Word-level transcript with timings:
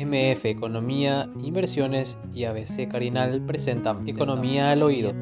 MF 0.00 0.46
Economía, 0.46 1.28
Inversiones 1.42 2.16
y 2.32 2.44
ABC 2.44 2.88
Carinal 2.90 3.42
presentan 3.44 4.08
Economía 4.08 4.70
al 4.70 4.82
Oído. 4.82 5.12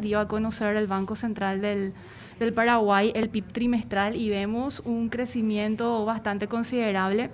Dio 0.00 0.20
a 0.20 0.28
conocer 0.28 0.76
el 0.76 0.86
Banco 0.86 1.16
Central 1.16 1.60
del, 1.60 1.92
del 2.38 2.52
Paraguay 2.52 3.12
el 3.14 3.28
PIB 3.28 3.52
trimestral 3.52 4.14
y 4.14 4.30
vemos 4.30 4.80
un 4.84 5.08
crecimiento 5.08 6.04
bastante 6.04 6.46
considerable 6.46 7.30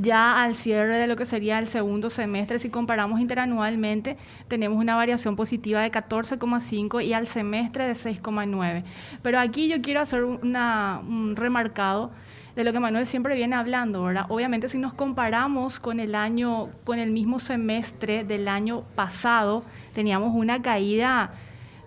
ya 0.00 0.44
al 0.44 0.54
cierre 0.54 0.96
de 0.96 1.08
lo 1.08 1.16
que 1.16 1.26
sería 1.26 1.58
el 1.58 1.66
segundo 1.66 2.08
semestre, 2.08 2.60
si 2.60 2.70
comparamos 2.70 3.20
interanualmente, 3.20 4.16
tenemos 4.46 4.78
una 4.78 4.94
variación 4.94 5.34
positiva 5.34 5.80
de 5.82 5.90
14,5 5.90 7.04
y 7.04 7.14
al 7.14 7.26
semestre 7.26 7.84
de 7.88 7.94
6,9. 7.94 8.84
Pero 9.22 9.40
aquí 9.40 9.68
yo 9.68 9.82
quiero 9.82 10.00
hacer 10.00 10.22
un 10.22 11.34
remarcado 11.34 12.12
de 12.58 12.64
lo 12.64 12.72
que 12.72 12.80
Manuel 12.80 13.06
siempre 13.06 13.36
viene 13.36 13.54
hablando, 13.54 14.02
¿verdad? 14.02 14.26
Obviamente 14.30 14.68
si 14.68 14.78
nos 14.78 14.92
comparamos 14.92 15.78
con 15.78 16.00
el 16.00 16.16
año, 16.16 16.70
con 16.82 16.98
el 16.98 17.12
mismo 17.12 17.38
semestre 17.38 18.24
del 18.24 18.48
año 18.48 18.82
pasado, 18.96 19.62
teníamos 19.94 20.34
una 20.34 20.60
caída 20.60 21.30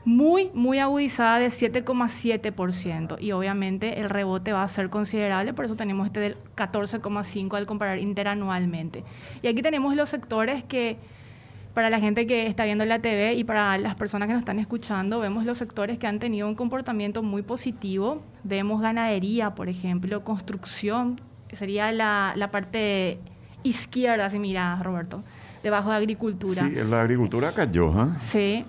muy, 0.06 0.50
muy 0.54 0.80
agudizada 0.80 1.40
de 1.40 1.48
7,7%. 1.48 3.18
Y 3.20 3.34
obviamente 3.34 4.00
el 4.00 4.10
rebote 4.10 4.54
va 4.54 4.64
a 4.64 4.68
ser 4.70 4.90
considerable, 4.90 5.54
por 5.54 5.66
eso 5.66 5.76
tenemos 5.76 6.08
este 6.08 6.22
del 6.22 6.38
14,5% 6.56 7.58
al 7.58 7.66
comparar 7.66 8.00
interanualmente. 8.00 9.04
Y 9.42 9.48
aquí 9.50 9.62
tenemos 9.62 9.94
los 9.98 10.08
sectores 10.08 10.64
que, 10.64 10.96
para 11.74 11.90
la 11.90 12.00
gente 12.00 12.28
que 12.28 12.48
está 12.48 12.66
viendo 12.66 12.84
la 12.86 13.00
TV 13.00 13.34
y 13.34 13.44
para 13.44 13.78
las 13.78 13.96
personas 13.96 14.28
que 14.28 14.34
nos 14.34 14.42
están 14.42 14.60
escuchando, 14.60 15.20
vemos 15.20 15.46
los 15.46 15.58
sectores 15.58 15.98
que 15.98 16.08
han 16.08 16.20
tenido 16.20 16.48
un 16.48 16.56
comportamiento 16.56 17.24
muy 17.24 17.42
positivo. 17.42 18.22
Vemos 18.44 18.82
ganadería, 18.82 19.56
por 19.56 19.70
ejemplo, 19.70 20.24
construcción, 20.24 21.22
sería 21.52 21.92
la, 21.92 22.34
la 22.36 22.52
parte 22.52 23.20
izquierda, 23.64 24.30
si 24.30 24.40
mira, 24.40 24.80
Roberto, 24.82 25.24
debajo 25.64 25.92
de 25.92 25.98
agricultura. 25.98 26.68
Sí, 26.68 26.76
la 26.90 27.02
agricultura 27.02 27.52
cayó, 27.54 27.90
¿eh? 27.90 28.08
Sí, 28.22 28.66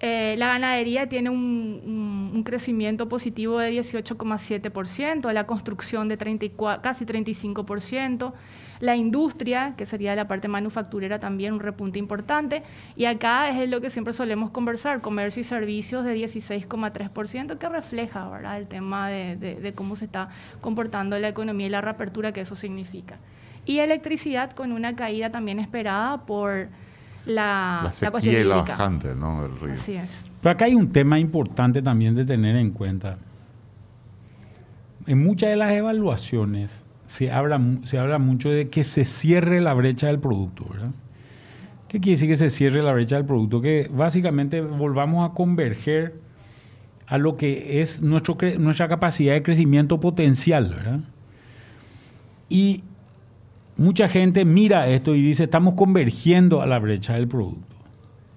eh, 0.00 0.36
la 0.38 0.46
ganadería 0.48 1.08
tiene 1.08 1.30
un, 1.30 2.42
crecimiento 2.44 3.08
positivo 3.08 3.58
de 3.58 3.72
18,7%, 3.72 5.32
la 5.32 5.44
construcción 5.44 6.08
de 6.08 6.16
34, 6.16 6.80
casi 6.80 7.04
35%, 7.04 8.32
la 8.78 8.96
industria, 8.96 9.74
que 9.76 9.84
sería 9.84 10.14
la 10.14 10.28
parte 10.28 10.46
manufacturera 10.46 11.18
también 11.18 11.52
un 11.52 11.60
repunte 11.60 11.98
importante, 11.98 12.62
y 12.96 13.04
acá 13.06 13.50
es 13.50 13.68
lo 13.68 13.80
que 13.80 13.90
siempre 13.90 14.12
solemos 14.12 14.50
conversar, 14.50 15.00
comercio 15.00 15.40
y 15.40 15.44
servicios 15.44 16.04
de 16.04 16.14
16,3%, 16.16 17.58
que 17.58 17.68
refleja 17.68 18.56
el 18.56 18.68
tema 18.68 19.08
de, 19.08 19.36
de 19.36 19.72
cómo 19.74 19.96
se 19.96 20.04
está 20.04 20.28
comportando 20.60 21.18
la 21.18 21.28
economía 21.28 21.66
y 21.66 21.70
la 21.70 21.80
reapertura 21.80 22.32
que 22.32 22.42
eso 22.42 22.54
significa. 22.54 23.18
Y 23.66 23.80
electricidad 23.80 24.52
con 24.52 24.72
una 24.72 24.94
caída 24.94 25.30
también 25.30 25.58
esperada 25.58 26.24
por 26.24 26.68
la, 27.28 27.82
la 27.84 27.90
sequía 27.90 28.40
y 28.40 28.44
la 28.44 28.56
bajante 28.56 29.14
¿no? 29.14 29.42
del 29.42 29.60
río. 29.60 29.74
Así 29.74 29.92
es. 29.92 30.24
Pero 30.40 30.52
acá 30.52 30.64
hay 30.64 30.74
un 30.74 30.90
tema 30.90 31.18
importante 31.18 31.82
también 31.82 32.14
de 32.14 32.24
tener 32.24 32.56
en 32.56 32.70
cuenta. 32.70 33.18
En 35.06 35.22
muchas 35.22 35.50
de 35.50 35.56
las 35.56 35.72
evaluaciones 35.72 36.84
se 37.06 37.30
habla, 37.30 37.60
se 37.84 37.98
habla 37.98 38.18
mucho 38.18 38.50
de 38.50 38.68
que 38.68 38.84
se 38.84 39.04
cierre 39.04 39.60
la 39.60 39.74
brecha 39.74 40.08
del 40.08 40.18
producto, 40.18 40.66
¿verdad? 40.70 40.90
¿Qué 41.88 42.00
quiere 42.00 42.16
decir 42.16 42.28
que 42.28 42.36
se 42.36 42.50
cierre 42.50 42.82
la 42.82 42.92
brecha 42.92 43.16
del 43.16 43.24
producto? 43.24 43.62
Que 43.62 43.90
básicamente 43.90 44.60
volvamos 44.60 45.28
a 45.28 45.32
converger 45.32 46.20
a 47.06 47.16
lo 47.16 47.38
que 47.38 47.80
es 47.80 48.02
nuestro, 48.02 48.36
nuestra 48.58 48.88
capacidad 48.88 49.32
de 49.32 49.42
crecimiento 49.42 49.98
potencial, 49.98 50.68
¿verdad? 50.68 51.00
Y 52.50 52.84
mucha 53.78 54.08
gente 54.08 54.44
mira 54.44 54.88
esto 54.88 55.14
y 55.14 55.22
dice, 55.22 55.44
estamos 55.44 55.74
convergiendo 55.74 56.60
a 56.60 56.66
la 56.66 56.78
brecha 56.78 57.14
del 57.14 57.28
producto. 57.28 57.76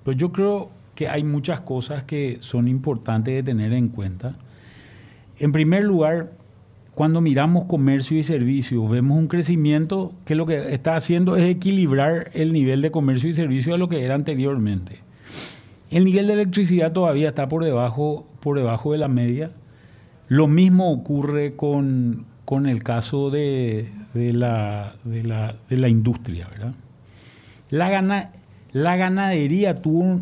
Pero 0.06 0.18
yo 0.18 0.32
creo 0.32 0.70
que 0.96 1.10
hay 1.10 1.24
muchas 1.24 1.60
cosas 1.62 2.04
que 2.04 2.38
son 2.40 2.68
importantes 2.68 3.34
de 3.34 3.44
tener 3.44 3.74
en 3.74 3.90
cuenta. 3.90 4.36
En 5.40 5.52
primer 5.52 5.84
lugar, 5.84 6.32
cuando 6.94 7.22
miramos 7.22 7.66
comercio 7.66 8.18
y 8.20 8.24
servicios, 8.24 8.90
vemos 8.90 9.18
un 9.18 9.28
crecimiento 9.28 10.14
que 10.26 10.36
lo 10.36 10.46
que 10.46 10.74
está 10.74 10.96
haciendo 10.96 11.36
es 11.36 11.50
equilibrar 11.50 12.30
el 12.34 12.54
nivel 12.54 12.82
de 12.82 12.92
comercio 12.92 13.30
y 13.30 13.34
servicio 13.34 13.74
a 13.74 13.78
lo 13.78 13.90
que 13.90 14.04
era 14.06 14.14
anteriormente. 14.14 15.00
El 15.90 16.06
nivel 16.06 16.28
de 16.28 16.34
electricidad 16.34 16.94
todavía 16.94 17.28
está 17.28 17.50
por 17.50 17.64
debajo, 17.64 18.28
por 18.42 18.58
debajo 18.58 18.92
de 18.92 19.00
la 19.00 19.08
media. 19.08 19.52
Lo 20.28 20.48
mismo 20.48 20.92
ocurre 20.92 21.56
con, 21.56 22.26
con 22.46 22.68
el 22.68 22.84
caso 22.84 23.30
de, 23.30 23.90
la, 24.14 24.96
de, 25.04 25.24
la, 25.24 25.90
industria. 25.90 26.48
¿verdad? 26.50 26.74
La, 27.70 28.32
la 28.74 28.96
ganadería 28.96 29.82
tuvo 29.82 30.20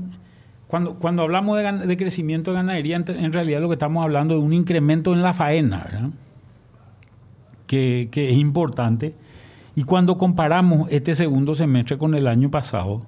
cuando, 0.68 0.96
cuando 0.96 1.24
hablamos 1.24 1.58
de, 1.58 1.98
crecimiento 1.98 2.52
de 2.52 2.58
ganadería, 2.58 2.96
en, 2.98 3.34
realidad 3.34 3.60
lo 3.60 3.70
que 3.70 3.74
estamos 3.74 4.04
hablando 4.04 4.38
es 4.38 4.44
un 4.44 4.54
incremento 4.54 5.14
en 5.14 5.24
la 5.24 5.34
faena, 5.34 5.84
¿verdad? 5.84 6.10
Que, 7.66 8.10
que 8.12 8.30
es 8.30 8.38
importante. 8.38 9.16
Y 9.76 9.84
cuando 9.84 10.20
comparamos 10.20 10.88
este 10.92 11.16
segundo 11.16 11.56
semestre 11.56 11.98
con 11.98 12.14
el 12.14 12.28
año 12.28 12.52
pasado, 12.52 13.02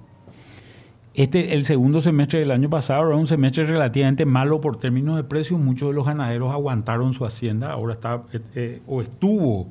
este, 1.14 1.54
el 1.54 1.64
segundo 1.64 2.00
semestre 2.00 2.38
del 2.38 2.50
año 2.50 2.70
pasado 2.70 3.06
era 3.08 3.16
un 3.16 3.26
semestre 3.26 3.64
relativamente 3.64 4.24
malo 4.24 4.60
por 4.60 4.76
términos 4.76 5.16
de 5.16 5.24
precios. 5.24 5.60
Muchos 5.60 5.90
de 5.90 5.94
los 5.94 6.06
ganaderos 6.06 6.52
aguantaron 6.52 7.12
su 7.12 7.26
hacienda, 7.26 7.70
ahora 7.70 7.94
está 7.94 8.22
eh, 8.32 8.40
eh, 8.54 8.82
o 8.86 9.02
estuvo, 9.02 9.68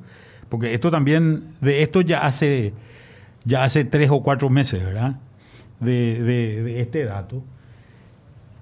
porque 0.52 0.74
esto 0.74 0.90
también, 0.90 1.44
de 1.62 1.82
esto 1.82 2.02
ya 2.02 2.26
hace, 2.26 2.74
ya 3.46 3.64
hace 3.64 3.86
tres 3.86 4.10
o 4.10 4.22
cuatro 4.22 4.50
meses, 4.50 4.84
¿verdad? 4.84 5.14
De, 5.80 6.22
de 6.22 6.78
este 6.82 7.06
dato. 7.06 7.42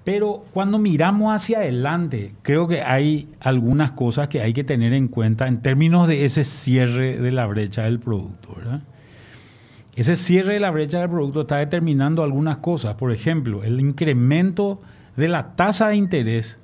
Pero 0.05 0.45
cuando 0.53 0.79
miramos 0.79 1.35
hacia 1.35 1.57
adelante, 1.57 2.33
creo 2.43 2.69
que 2.69 2.81
hay 2.81 3.27
algunas 3.41 3.91
cosas 3.91 4.29
que 4.29 4.39
hay 4.39 4.53
que 4.53 4.63
tener 4.63 4.93
en 4.93 5.09
cuenta 5.09 5.49
en 5.49 5.61
términos 5.61 6.07
de 6.07 6.23
ese 6.23 6.45
cierre 6.45 7.17
de 7.17 7.31
la 7.33 7.45
brecha 7.45 7.81
del 7.81 7.99
producto, 7.99 8.53
¿verdad? 8.55 8.83
Ese 9.93 10.15
cierre 10.15 10.53
de 10.53 10.59
la 10.61 10.71
brecha 10.71 11.01
del 11.01 11.09
producto 11.09 11.41
está 11.41 11.57
determinando 11.57 12.23
algunas 12.23 12.59
cosas. 12.59 12.95
Por 12.95 13.11
ejemplo, 13.11 13.65
el 13.65 13.81
incremento 13.81 14.79
de 15.17 15.27
la 15.27 15.57
tasa 15.57 15.89
de 15.89 15.97
interés 15.97 16.60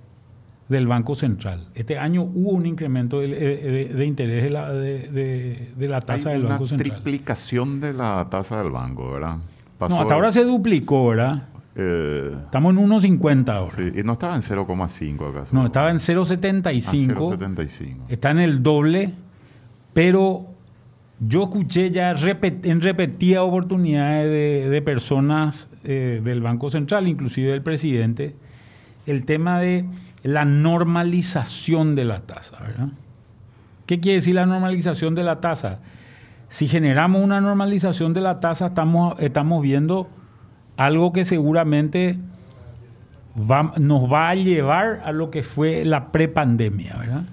del 0.70 0.88
Banco 0.88 1.16
Central. 1.16 1.68
Este 1.76 1.98
año 1.98 2.24
hubo 2.24 2.52
un 2.52 2.66
incremento 2.66 3.20
de, 3.20 4.04
interés 4.06 4.44
de 4.44 4.50
la, 4.50 4.72
de, 4.72 5.74
la 5.78 6.02
tasa 6.02 6.32
del 6.32 6.44
Banco 6.44 6.68
Central. 6.68 6.92
Una 6.92 7.04
triplicación 7.04 7.80
de 7.80 7.94
la 7.94 8.28
tasa 8.30 8.62
del 8.62 8.72
banco, 8.72 9.12
¿verdad? 9.14 9.38
no, 9.80 10.02
hasta 10.02 10.14
ahora 10.14 10.32
se 10.32 10.44
duplicó, 10.44 11.10
¿verdad? 11.10 11.44
Eh, 11.76 12.36
Estamos 12.44 12.76
en 12.76 12.90
1.50 12.90 13.50
ahora. 13.50 13.76
Sí, 13.76 14.00
y 14.00 14.04
no 14.04 14.14
estaba 14.14 14.36
en 14.36 14.42
0,5 14.42 15.30
acaso. 15.30 15.56
No, 15.56 15.68
estaba 15.68 15.92
en 15.92 15.98
0,75. 15.98 17.14
Ah, 17.16 17.38
0,75. 17.38 17.96
Está 18.10 18.32
en 18.32 18.40
el 18.40 18.64
doble, 18.64 19.14
pero 19.94 20.48
yo 21.20 21.44
escuché 21.44 21.92
ya 21.92 22.12
en 22.12 22.82
repetidas 22.82 23.44
oportunidades 23.44 24.70
de, 24.70 24.82
personas 24.82 25.70
eh, 25.84 26.20
del 26.24 26.42
Banco 26.42 26.70
Central, 26.70 27.08
inclusive 27.08 27.52
del 27.52 27.62
presidente, 27.62 28.36
el 29.06 29.26
tema 29.26 29.60
de 29.60 29.86
la 30.24 30.46
normalización 30.46 31.96
de 31.96 32.06
la 32.06 32.22
tasa. 32.22 32.58
¿verdad? 32.60 32.90
¿Qué 33.86 34.00
quiere 34.00 34.18
decir 34.18 34.36
la 34.36 34.46
normalización 34.46 35.16
de 35.16 35.24
la 35.24 35.40
tasa? 35.40 35.80
Si 36.50 36.68
generamos 36.68 37.22
una 37.22 37.42
normalización 37.42 38.14
de 38.14 38.22
la 38.22 38.40
tasa, 38.40 38.68
estamos, 38.68 39.16
estamos 39.20 39.62
viendo 39.62 40.10
algo 40.78 41.12
que 41.12 41.26
seguramente 41.26 42.18
nos 43.36 44.12
va 44.12 44.30
a 44.30 44.36
llevar 44.36 45.02
a 45.06 45.12
lo 45.12 45.30
que 45.30 45.44
fue 45.44 45.86
la 45.86 46.12
prepandemia, 46.12 46.96
¿verdad? 46.98 47.24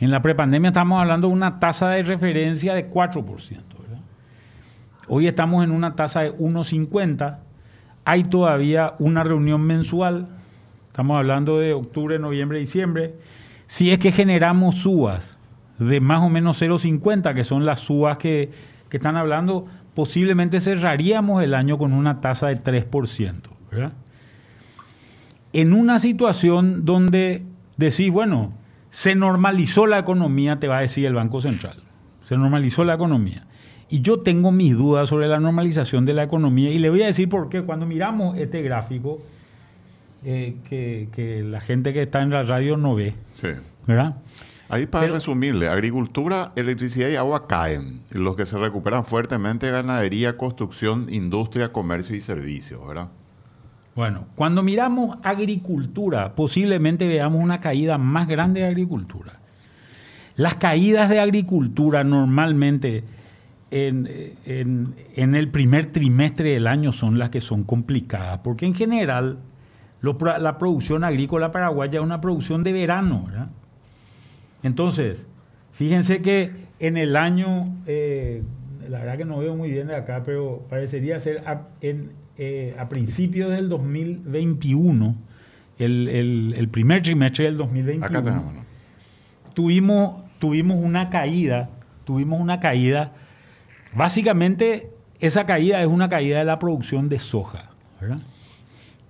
En 0.00 0.10
la 0.10 0.20
prepandemia 0.22 0.68
estamos 0.68 1.00
hablando 1.00 1.28
de 1.28 1.32
una 1.32 1.58
tasa 1.58 1.88
de 1.90 2.02
referencia 2.02 2.74
de 2.74 2.90
4%. 2.90 3.24
Hoy 5.08 5.28
estamos 5.28 5.64
en 5.64 5.70
una 5.70 5.94
tasa 5.94 6.22
de 6.22 6.32
1,50. 6.32 7.38
Hay 8.04 8.24
todavía 8.24 8.94
una 8.98 9.22
reunión 9.22 9.62
mensual. 9.62 10.28
Estamos 10.96 11.18
hablando 11.18 11.58
de 11.58 11.74
octubre, 11.74 12.18
noviembre, 12.18 12.58
diciembre. 12.58 13.16
Si 13.66 13.90
es 13.90 13.98
que 13.98 14.12
generamos 14.12 14.76
subas 14.76 15.38
de 15.78 16.00
más 16.00 16.22
o 16.22 16.30
menos 16.30 16.62
0,50, 16.62 17.34
que 17.34 17.44
son 17.44 17.66
las 17.66 17.80
subas 17.80 18.16
que, 18.16 18.50
están 18.90 19.14
hablando, 19.14 19.66
posiblemente 19.92 20.58
cerraríamos 20.58 21.42
el 21.42 21.52
año 21.52 21.76
con 21.76 21.92
una 21.92 22.22
tasa 22.22 22.46
de 22.46 22.64
3%. 22.64 23.42
En 25.52 25.74
una 25.74 25.98
situación 25.98 26.86
donde 26.86 27.44
decís, 27.76 28.10
bueno, 28.10 28.54
se 28.88 29.14
normalizó 29.14 29.86
la 29.86 29.98
economía, 29.98 30.60
te 30.60 30.66
va 30.66 30.78
a 30.78 30.80
decir 30.80 31.04
el 31.04 31.12
Banco 31.12 31.42
Central. 31.42 31.82
Se 32.24 32.38
normalizó 32.38 32.84
la 32.84 32.94
economía. 32.94 33.46
Y 33.90 34.00
yo 34.00 34.20
tengo 34.20 34.50
mis 34.50 34.74
dudas 34.74 35.10
sobre 35.10 35.28
la 35.28 35.40
normalización 35.40 36.06
de 36.06 36.14
la 36.14 36.22
economía 36.22 36.70
y 36.70 36.78
le 36.78 36.88
voy 36.88 37.02
a 37.02 37.06
decir 37.06 37.28
por 37.28 37.50
qué. 37.50 37.60
Cuando 37.60 37.84
miramos 37.84 38.38
este 38.38 38.62
gráfico, 38.62 39.20
eh, 40.28 40.56
que, 40.68 41.44
la 41.44 41.60
gente 41.60 41.92
que 41.92 42.02
está 42.02 42.20
en 42.20 42.30
la 42.30 42.42
radio 42.42 42.76
no 42.76 42.96
ve, 42.96 43.14
¿verdad? 43.86 44.16
Ahí 44.68 44.86
para 44.86 45.06
resumirle, 45.06 45.68
agricultura, 45.68 46.50
electricidad 46.56 47.08
y 47.08 47.14
agua 47.14 47.46
caen. 47.46 48.02
Los 48.10 48.34
que 48.34 48.44
se 48.44 48.58
recuperan 48.58 49.04
fuertemente, 49.04 49.70
ganadería, 49.70 50.36
construcción, 50.36 51.06
industria, 51.10 51.70
comercio 51.70 52.16
y 52.16 52.20
servicios, 52.20 52.84
¿verdad? 52.84 53.08
Bueno, 53.94 54.26
cuando 54.34 54.64
miramos 54.64 55.16
agricultura, 55.22 56.34
posiblemente 56.34 57.06
veamos 57.06 57.40
una 57.40 57.60
caída 57.60 57.96
más 57.96 58.26
grande 58.26 58.62
de 58.62 58.66
agricultura. 58.66 59.38
Las 60.34 60.56
caídas 60.56 61.08
de 61.08 61.20
agricultura 61.20 62.02
normalmente 62.02 63.04
en, 63.70 64.92
el 65.14 65.48
primer 65.50 65.86
trimestre 65.86 66.50
del 66.50 66.66
año 66.66 66.90
son 66.90 67.16
las 67.16 67.30
que 67.30 67.40
son 67.40 67.62
complicadas, 67.62 68.40
porque 68.42 68.66
en 68.66 68.74
general 68.74 69.38
la 70.00 70.58
producción 70.58 71.04
agrícola 71.04 71.52
paraguaya 71.52 71.98
es 71.98 72.04
una 72.04 72.20
producción 72.20 72.62
de 72.62 72.72
verano, 72.72 73.24
¿verdad? 73.26 73.48
Entonces, 74.62 75.26
fíjense 75.72 76.22
que 76.22 76.50
en 76.80 76.96
el 76.96 77.16
año, 77.16 77.74
eh, 77.86 78.42
la 78.88 78.98
verdad 78.98 79.16
que 79.16 79.24
no 79.24 79.38
veo 79.38 79.56
muy 79.56 79.70
bien 79.70 79.88
de 79.88 79.96
acá, 79.96 80.22
pero 80.24 80.64
parecería 80.68 81.18
ser 81.20 81.38
a, 81.46 81.68
en, 81.80 82.12
eh, 82.38 82.74
a 82.78 82.88
principios 82.88 83.50
del 83.50 83.68
2021, 83.68 85.16
el, 85.78 86.68
primer 86.70 87.02
trimestre 87.02 87.44
del 87.44 87.56
2021, 87.56 88.64
tuvimos, 89.54 90.24
tuvimos 90.38 90.78
una 90.78 91.10
caída, 91.10 91.70
tuvimos 92.04 92.40
una 92.40 92.60
caída, 92.60 93.12
básicamente 93.94 94.90
esa 95.20 95.46
caída 95.46 95.80
es 95.80 95.88
una 95.88 96.08
caída 96.08 96.38
de 96.38 96.44
la 96.44 96.58
producción 96.58 97.08
de 97.08 97.18
soja, 97.18 97.70
¿verdad? 98.00 98.18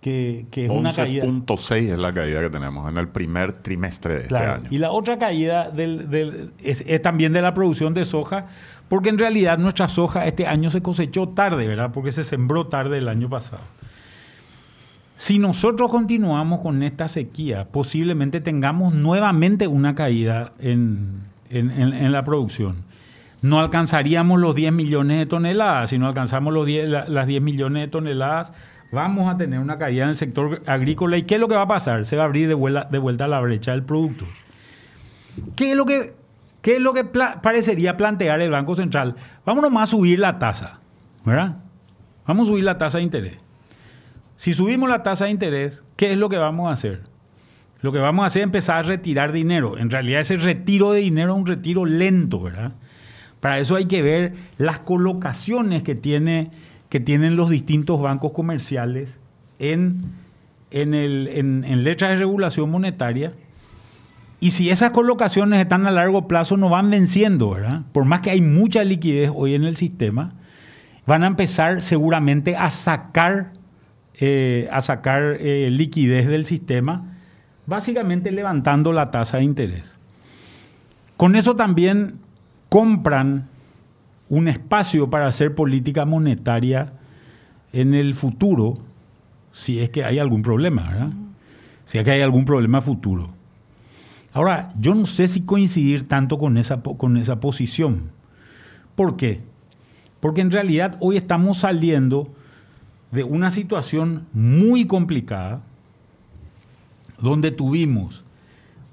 Que, 0.07 0.65
es 0.67 0.71
una 0.71 0.93
caída. 0.95 1.25
11.6 1.25 1.93
es 1.93 1.99
la 1.99 2.15
caída 2.15 2.41
que 2.41 2.51
tenemos 2.51 2.89
en 2.89 2.97
el 2.97 3.09
primer 3.09 3.53
trimestre 3.53 4.15
de 4.15 4.21
este 4.23 4.37
año. 4.37 4.69
Y 4.71 4.79
la 4.79 4.93
otra 4.93 5.19
caída 5.19 5.71
del, 5.71 6.53
es, 6.63 7.03
también 7.03 7.33
de 7.33 7.43
la 7.43 7.55
producción 7.55 7.93
de 7.93 8.05
soja, 8.05 8.47
porque 8.89 9.09
en 9.09 9.19
realidad 9.19 9.59
nuestra 9.59 9.89
soja 9.89 10.27
este 10.27 10.47
año 10.47 10.71
se 10.71 10.81
cosechó 10.81 11.31
tarde, 11.31 11.67
¿verdad? 11.67 11.91
Porque 11.93 12.13
se 12.13 12.23
sembró 12.23 12.69
tarde 12.69 12.99
el 12.99 13.09
año 13.09 13.29
pasado. 13.29 13.63
Si 15.17 15.41
nosotros 15.41 15.91
continuamos 15.91 16.61
con 16.61 16.85
esta 16.85 17.09
sequía, 17.09 17.67
posiblemente 17.73 18.41
tengamos 18.41 18.95
nuevamente 18.95 19.67
una 19.67 19.97
caída 19.97 20.53
en, 20.61 21.25
la 21.51 22.23
producción. 22.23 22.85
No 23.43 23.59
alcanzaríamos 23.59 24.41
los 24.41 24.55
10 24.55 24.73
millones 24.73 25.19
de 25.19 25.27
toneladas. 25.27 25.91
Si 25.91 25.99
no 25.99 26.07
alcanzamos 26.07 26.55
los 26.55 26.69
las 26.69 27.27
10 27.27 27.43
millones 27.43 27.83
de 27.85 27.89
toneladas, 27.89 28.53
vamos 28.93 29.33
a 29.33 29.37
tener 29.37 29.59
una 29.59 29.79
caída 29.79 30.05
en 30.05 30.11
el 30.11 30.17
sector 30.17 30.63
agrícola. 30.67 31.17
¿Y 31.17 31.23
qué 31.25 31.37
es 31.37 31.41
lo 31.41 31.49
que 31.49 31.55
va 31.55 31.63
a 31.63 31.69
pasar? 31.69 32.07
Se 32.07 32.17
va 32.17 32.23
a 32.23 32.27
abrir 32.27 32.49
de 32.49 32.55
vuelta, 32.55 32.89
de 32.91 32.99
vuelta 32.99 33.27
la 33.27 33.41
brecha 33.41 33.73
del 33.73 33.83
producto. 33.83 34.25
¿Qué 35.55 35.73
es 35.73 35.77
lo 35.77 35.85
que, 35.85 36.15
qué 36.63 36.77
es 36.77 36.83
lo 36.83 36.93
que 36.93 37.05
parecería 37.05 37.97
plantear 37.97 38.41
el 38.41 38.51
Banco 38.51 38.75
Central? 38.75 39.17
Vamos 39.45 39.71
más 39.71 39.89
a 39.89 39.97
subir 39.97 40.19
la 40.19 40.37
tasa, 40.37 40.81
¿verdad? 41.25 41.57
Vamos 42.27 42.49
a 42.49 42.51
subir 42.53 42.65
la 42.65 42.79
tasa 42.79 42.99
de 42.99 43.05
interés. 43.05 43.37
Si 44.37 44.53
subimos 44.53 44.89
la 44.89 45.03
tasa 45.03 45.27
de 45.27 45.31
interés, 45.31 45.83
¿qué 45.97 46.13
es 46.13 46.19
lo 46.19 46.29
que 46.29 46.37
vamos 46.37 46.69
a 46.69 46.73
hacer? 46.73 47.03
Lo 47.81 47.93
que 47.93 47.99
vamos 47.99 48.25
a 48.25 48.27
hacer 48.27 48.41
es 48.41 48.45
empezar 48.45 48.79
a 48.79 48.83
retirar 48.83 49.33
dinero. 49.33 49.79
En 49.79 49.91
realidad 49.91 50.21
ese 50.21 50.37
retiro 50.37 50.93
de 50.93 51.01
dinero 51.01 51.33
es 51.33 51.39
un 51.39 51.47
retiro 51.47 51.85
lento, 51.85 52.43
¿verdad? 52.43 52.73
Para 53.41 53.59
eso 53.59 53.77
hay 53.77 53.87
que 53.87 54.03
ver 54.03 54.35
las 54.59 54.81
colocaciones 54.81 55.83
que 55.83 55.95
tiene 55.95 56.51
que 56.89 57.01
tienen 57.01 57.37
los 57.37 57.51
distintos 57.51 58.01
bancos 58.01 58.33
comerciales 58.33 59.19
en, 59.59 60.03
en, 60.71 61.85
letras 61.85 62.11
de 62.11 62.17
regulación 62.17 62.71
monetaria. 62.71 63.33
Y 64.39 64.51
si 64.51 64.71
esas 64.71 64.91
colocaciones 64.91 65.61
están 65.61 65.87
a 65.87 65.91
largo 65.91 66.29
plazo, 66.29 66.57
no 66.57 66.69
van 66.69 66.91
venciendo, 66.91 67.51
¿verdad? 67.51 67.83
Por 67.93 68.05
más 68.05 68.21
que 68.21 68.31
hay 68.31 68.41
mucha 68.41 68.85
liquidez 68.85 69.31
hoy 69.35 69.55
en 69.55 69.65
el 69.65 69.77
sistema, 69.77 70.35
van 71.07 71.25
a 71.25 71.27
empezar 71.27 71.83
seguramente 71.83 72.57
a 72.57 72.71
sacar, 72.71 73.53
eh, 74.21 74.69
a 74.71 74.83
sacar 74.83 75.39
eh, 75.41 75.69
liquidez 75.71 76.29
del 76.29 76.45
sistema, 76.45 77.17
básicamente 77.67 78.31
levantando 78.31 78.93
la 78.93 79.11
tasa 79.11 79.39
de 79.39 79.45
interés. 79.45 79.99
Con 81.17 81.35
eso 81.35 81.57
también 81.57 82.19
compran 82.69 83.49
un 84.29 84.49
espacio 84.49 85.09
para 85.09 85.27
hacer 85.27 85.55
política 85.55 86.05
monetaria 86.05 86.93
en 87.73 87.95
el 87.95 88.15
futuro, 88.15 88.75
si 89.53 89.81
es 89.81 89.91
que 89.91 90.05
hay 90.05 90.19
algún 90.19 90.43
problema, 90.43 90.91
¿verdad? 90.91 91.11
Si 91.85 91.99
es 91.99 92.05
que 92.05 92.11
hay 92.11 92.21
algún 92.21 92.45
problema 92.45 92.81
futuro. 92.81 93.31
Ahora, 94.33 94.73
yo 94.79 94.95
no 94.95 95.07
sé 95.07 95.29
si 95.29 95.43
coincidir 95.43 96.09
tanto 96.09 96.39
con 96.39 96.59
esa, 96.59 96.83
con 96.83 97.17
esa 97.17 97.41
posición. 97.41 98.11
¿Por 98.95 99.17
qué? 99.17 99.41
Porque 100.21 100.41
en 100.41 100.51
realidad 100.51 100.97
hoy 101.01 101.17
estamos 101.17 101.59
saliendo 101.59 102.29
de 103.13 103.25
una 103.25 103.51
situación 103.51 104.27
muy 104.33 104.87
complicada, 104.87 105.63
donde 107.19 107.51
tuvimos 107.51 108.25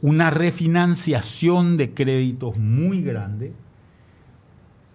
una 0.02 0.30
refinanciación 0.30 1.78
de 1.78 1.94
créditos 1.94 2.58
muy 2.58 3.02
grande, 3.02 3.54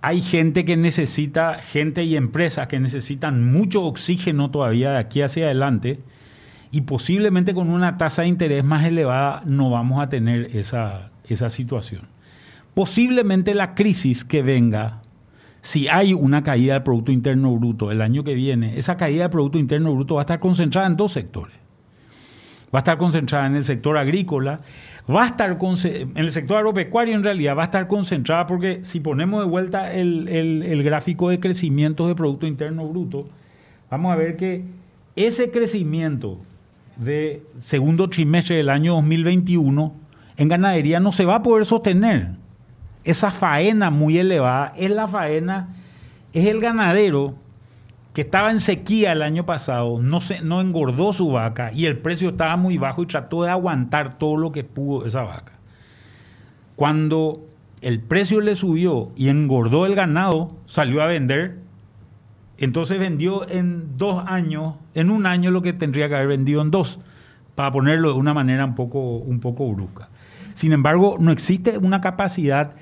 hay 0.08 0.22
gente 0.22 0.64
que 0.64 0.78
necesita, 0.78 1.56
gente 1.56 2.02
y 2.02 2.16
empresas 2.16 2.66
que 2.66 2.80
necesitan 2.80 3.52
mucho 3.52 3.84
oxígeno 3.84 4.50
todavía 4.50 4.92
de 4.92 4.96
aquí 4.96 5.20
hacia 5.20 5.44
adelante 5.44 6.00
y 6.70 6.80
posiblemente 6.80 7.52
con 7.52 7.68
una 7.68 7.98
tasa 7.98 8.22
de 8.22 8.28
interés 8.28 8.64
más 8.64 8.86
elevada 8.86 9.42
no 9.44 9.68
vamos 9.68 10.02
a 10.02 10.08
tener 10.08 10.56
esa, 10.56 11.10
esa 11.26 11.50
situación. 11.50 12.04
Posiblemente 12.72 13.54
la 13.54 13.74
crisis 13.74 14.24
que 14.24 14.40
venga, 14.40 15.02
si 15.60 15.88
hay 15.88 16.14
una 16.14 16.42
caída 16.42 16.72
del 16.72 16.84
Producto 16.84 17.12
Interno 17.12 17.54
Bruto 17.54 17.92
el 17.92 18.00
año 18.00 18.24
que 18.24 18.32
viene, 18.32 18.78
esa 18.78 18.96
caída 18.96 19.24
del 19.24 19.30
Producto 19.30 19.58
Interno 19.58 19.94
Bruto 19.94 20.14
va 20.14 20.22
a 20.22 20.24
estar 20.24 20.40
concentrada 20.40 20.86
en 20.86 20.96
dos 20.96 21.12
sectores. 21.12 21.57
Va 22.74 22.78
a 22.78 22.80
estar 22.80 22.98
concentrada 22.98 23.46
en 23.46 23.56
el 23.56 23.64
sector 23.64 23.96
agrícola 23.96 24.60
va 25.14 25.24
a 25.24 25.26
estar 25.26 25.58
en 25.60 26.12
el 26.16 26.32
sector 26.32 26.58
agropecuario 26.58 27.14
en 27.14 27.24
realidad 27.24 27.56
va 27.56 27.62
a 27.62 27.66
estar 27.66 27.86
concentrada 27.88 28.46
porque 28.46 28.80
si 28.82 29.00
ponemos 29.00 29.40
de 29.40 29.46
vuelta 29.46 29.92
el, 29.92 30.82
gráfico 30.82 31.30
de 31.30 31.40
crecimiento 31.40 32.06
de 32.08 32.14
Producto 32.14 32.46
Interno 32.46 32.86
Bruto, 32.86 33.26
vamos 33.90 34.12
a 34.12 34.16
ver 34.16 34.36
que 34.36 34.64
ese 35.16 35.50
crecimiento 35.50 36.38
de 36.96 37.42
segundo 37.62 38.08
trimestre 38.10 38.56
del 38.56 38.68
año 38.68 38.94
2021 38.96 39.94
en 40.36 40.48
ganadería 40.48 41.00
no 41.00 41.10
se 41.10 41.24
va 41.24 41.36
a 41.36 41.42
poder 41.42 41.64
sostener. 41.64 42.30
Esa 43.04 43.30
faena 43.30 43.90
muy 43.90 44.18
elevada 44.18 44.74
es 44.76 44.90
la 44.90 45.08
faena, 45.08 45.74
es 46.32 46.46
el 46.46 46.60
ganadero 46.60 47.34
que 48.18 48.22
estaba 48.22 48.50
en 48.50 48.60
sequía 48.60 49.12
el 49.12 49.22
año 49.22 49.46
pasado, 49.46 50.00
no, 50.02 50.20
se, 50.20 50.42
no 50.42 50.60
engordó 50.60 51.12
su 51.12 51.30
vaca 51.30 51.70
y 51.72 51.86
el 51.86 51.98
precio 51.98 52.30
estaba 52.30 52.56
muy 52.56 52.76
bajo 52.76 53.04
y 53.04 53.06
trató 53.06 53.44
de 53.44 53.50
aguantar 53.50 54.18
todo 54.18 54.36
lo 54.36 54.50
que 54.50 54.64
pudo 54.64 55.06
esa 55.06 55.22
vaca. 55.22 55.52
Cuando 56.74 57.46
el 57.80 58.00
precio 58.00 58.40
le 58.40 58.56
subió 58.56 59.12
y 59.14 59.28
engordó 59.28 59.86
el 59.86 59.94
ganado, 59.94 60.56
salió 60.66 61.00
a 61.00 61.06
vender. 61.06 61.58
Entonces 62.56 62.98
vendió 62.98 63.48
en 63.48 63.96
dos 63.96 64.24
años, 64.26 64.74
en 64.94 65.12
un 65.12 65.24
año 65.24 65.52
lo 65.52 65.62
que 65.62 65.72
tendría 65.72 66.08
que 66.08 66.16
haber 66.16 66.26
vendido 66.26 66.60
en 66.60 66.72
dos, 66.72 66.98
para 67.54 67.70
ponerlo 67.70 68.14
de 68.14 68.18
una 68.18 68.34
manera 68.34 68.64
un 68.64 68.74
poco, 68.74 69.18
un 69.18 69.38
poco 69.38 69.72
brusca. 69.72 70.08
Sin 70.54 70.72
embargo, 70.72 71.18
no 71.20 71.30
existe 71.30 71.78
una 71.78 72.00
capacidad 72.00 72.72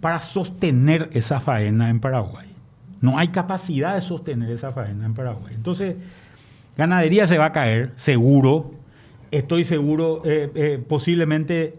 para 0.00 0.22
sostener 0.22 1.08
esa 1.12 1.38
faena 1.38 1.88
en 1.88 2.00
Paraguay. 2.00 2.55
No 3.00 3.18
hay 3.18 3.28
capacidad 3.28 3.94
de 3.94 4.00
sostener 4.00 4.50
esa 4.50 4.72
faena 4.72 5.04
en 5.06 5.14
Paraguay. 5.14 5.54
Entonces, 5.54 5.96
ganadería 6.76 7.26
se 7.26 7.38
va 7.38 7.46
a 7.46 7.52
caer, 7.52 7.92
seguro. 7.96 8.72
Estoy 9.30 9.64
seguro, 9.64 10.22
eh, 10.24 10.50
eh, 10.54 10.84
posiblemente 10.86 11.74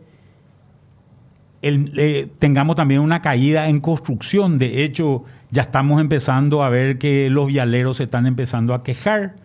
eh, 1.62 2.28
tengamos 2.40 2.76
también 2.76 3.02
una 3.02 3.22
caída 3.22 3.70
en 3.70 3.80
construcción. 3.80 4.60
De 4.60 4.84
hecho, 4.84 5.24
ya 5.50 5.64
estamos 5.64 6.02
empezando 6.02 6.64
a 6.64 6.70
ver 6.70 6.98
que 6.98 7.30
los 7.30 7.48
vialeros 7.48 7.98
se 7.98 8.04
están 8.04 8.28
empezando 8.28 8.74
a 8.74 8.84
quejar 8.84 9.36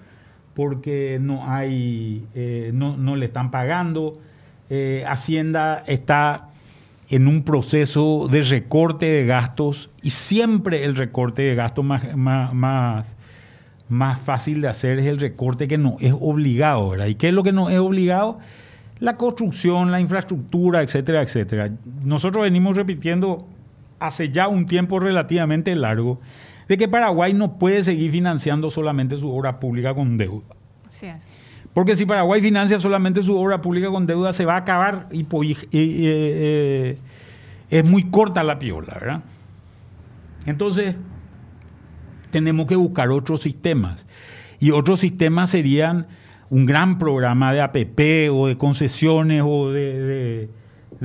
porque 0.55 1.19
no 1.21 1.51
hay, 1.51 2.27
no, 2.75 2.97
no, 2.99 3.17
le 3.17 3.25
están 3.25 3.51
pagando. 3.51 4.21
Hacienda 5.07 5.83
está 5.87 6.52
en 7.13 7.29
un 7.29 7.43
proceso 7.43 8.27
de 8.31 8.43
recorte 8.43 9.05
de 9.05 9.27
gastos 9.27 9.91
y 10.03 10.09
siempre 10.09 10.85
el 10.85 10.97
recorte 10.97 11.43
de 11.43 11.55
gastos 11.55 11.85
más, 11.85 12.17
más, 12.17 13.15
más, 13.87 14.21
fácil 14.21 14.63
de 14.63 14.69
hacer 14.69 14.99
es 14.99 15.05
el 15.05 15.21
recorte 15.21 15.69
que 15.69 15.77
no 15.77 15.99
es 16.01 16.15
obligado, 16.19 16.89
¿verdad? 16.89 17.07
¿Y 17.09 17.17
qué 17.17 17.29
es 17.29 17.35
lo 17.35 17.43
que 17.43 17.53
no 17.53 17.69
es 17.69 17.79
obligado? 17.79 18.39
La 18.99 19.19
construcción, 19.19 19.93
la 19.93 20.01
infraestructura, 20.01 20.83
etcétera, 20.83 21.21
etcétera. 21.21 21.71
Nosotros 22.03 22.45
venimos 22.45 22.77
repitiendo 22.77 23.47
hace 24.01 24.31
ya 24.31 24.49
un 24.49 24.67
tiempo 24.67 24.99
relativamente 24.99 25.77
largo 25.77 26.19
de 26.67 26.79
que 26.79 26.89
Paraguay 26.89 27.35
no 27.35 27.59
puede 27.59 27.85
seguir 27.85 28.11
financiando 28.11 28.71
solamente 28.71 29.19
su 29.19 29.31
obra 29.31 29.61
pública 29.61 29.95
con 29.95 30.17
deuda. 30.17 30.47
Porque 31.75 31.97
si 31.97 32.05
Paraguay 32.05 32.43
financia 32.43 32.79
solamente 32.79 33.23
su 33.23 33.37
obra 33.39 33.63
pública 33.63 33.89
con 33.89 34.07
deuda, 34.07 34.33
se 34.33 34.45
va 34.45 34.55
a 34.55 34.59
acabar 34.59 35.09
y, 35.11 35.27
eh, 35.73 36.99
es 37.71 37.89
muy 37.89 38.05
corta 38.11 38.43
la 38.43 38.59
piola, 38.59 38.95
¿verdad? 39.01 39.23
Entonces, 40.45 40.97
tenemos 42.31 42.67
que 42.67 42.77
buscar 42.77 43.11
otros 43.11 43.41
sistemas. 43.41 44.07
Y 44.59 44.71
otros 44.71 45.01
sistemas 45.01 45.51
serían 45.51 46.07
un 46.51 46.67
gran 46.67 46.99
programa 46.99 47.53
de 47.53 47.63
APP 47.63 48.31
o 48.31 48.47
de 48.47 48.59
concesiones 48.59 49.43
o 49.45 49.71
de, 49.71 50.51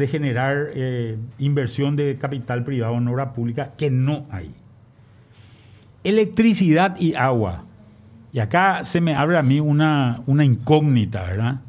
generar 0.10 0.72
eh, 0.74 1.18
inversión 1.40 1.96
de 1.96 2.18
capital 2.18 2.64
privado 2.64 2.98
en 2.98 3.08
obra 3.08 3.34
pública, 3.34 3.74
que 3.78 3.90
no 3.90 4.26
hay. 4.30 4.54
Electricidad 6.04 7.00
y 7.00 7.16
agua. 7.16 7.64
Y 8.34 8.40
acá 8.40 8.86
se 8.86 9.02
me 9.02 9.16
abre 9.16 9.38
a 9.38 9.44
mí 9.44 9.60
una, 9.60 10.22
una 10.26 10.44
incógnita, 10.46 11.24
¿verdad? 11.24 11.62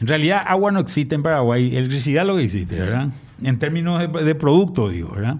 En 0.00 0.06
realidad 0.06 0.42
agua 0.46 0.72
no 0.72 0.80
existe 0.80 1.14
en 1.14 1.22
Paraguay, 1.22 1.76
electricidad 1.76 2.26
lo 2.26 2.36
que 2.36 2.44
existe, 2.44 2.78
¿verdad? 2.78 3.08
En 3.42 3.58
términos 3.58 4.00
de, 4.00 4.24
de 4.24 4.34
producto, 4.34 4.88
digo, 4.88 5.12
¿verdad? 5.14 5.38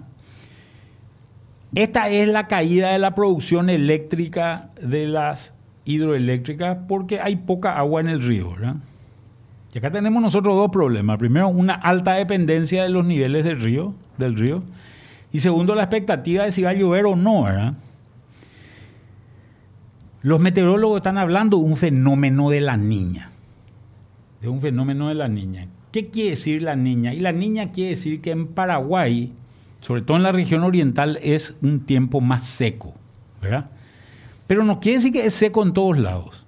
Esta 1.75 2.09
es 2.09 2.27
la 2.29 2.47
caída 2.47 2.91
de 2.91 2.99
la 2.99 3.15
producción 3.15 3.69
eléctrica 3.69 4.69
de 4.81 5.07
las 5.07 5.53
hidroeléctricas 5.83 6.77
porque 6.87 7.19
hay 7.19 7.35
poca 7.35 7.77
agua 7.77 8.01
en 8.01 8.07
el 8.07 8.21
río. 8.21 8.51
¿verdad? 8.51 8.75
Y 9.73 9.77
acá 9.77 9.91
tenemos 9.91 10.21
nosotros 10.21 10.55
dos 10.55 10.69
problemas. 10.69 11.17
Primero, 11.17 11.47
una 11.47 11.73
alta 11.73 12.13
dependencia 12.13 12.83
de 12.83 12.89
los 12.89 13.05
niveles 13.05 13.43
del 13.43 13.59
río, 13.59 13.93
del 14.17 14.35
río. 14.35 14.63
Y 15.31 15.39
segundo, 15.39 15.75
la 15.75 15.83
expectativa 15.83 16.45
de 16.45 16.51
si 16.51 16.63
va 16.63 16.69
a 16.69 16.73
llover 16.73 17.05
o 17.05 17.15
no. 17.15 17.43
¿verdad? 17.43 17.73
Los 20.25 20.39
meteorólogos 20.39 20.97
están 20.97 21.17
hablando 21.19 21.57
de 21.57 21.63
un 21.63 21.77
fenómeno 21.77 22.49
de 22.49 22.61
la 22.61 22.77
niña. 22.77 23.29
De 24.41 24.49
un 24.49 24.59
fenómeno 24.59 25.09
de 25.09 25.15
la 25.15 25.27
niña. 25.27 25.67
¿Qué 25.91 26.09
quiere 26.09 26.31
decir 26.31 26.61
la 26.63 26.75
niña? 26.75 27.13
Y 27.13 27.19
la 27.19 27.31
niña 27.31 27.71
quiere 27.71 27.91
decir 27.91 28.21
que 28.21 28.31
en 28.31 28.47
Paraguay 28.47 29.31
sobre 29.85 30.01
todo 30.01 30.17
en 30.17 30.23
la 30.23 30.31
región 30.31 30.63
oriental, 30.63 31.19
es 31.21 31.55
un 31.61 31.81
tiempo 31.81 32.19
más 32.19 32.43
seco, 32.43 32.95
¿verdad? 33.39 33.69
Pero 34.47 34.63
no 34.63 34.79
quiere 34.79 34.97
decir 34.97 35.13
que 35.13 35.27
es 35.27 35.33
seco 35.35 35.61
en 35.61 35.73
todos 35.73 35.99
lados. 35.99 36.47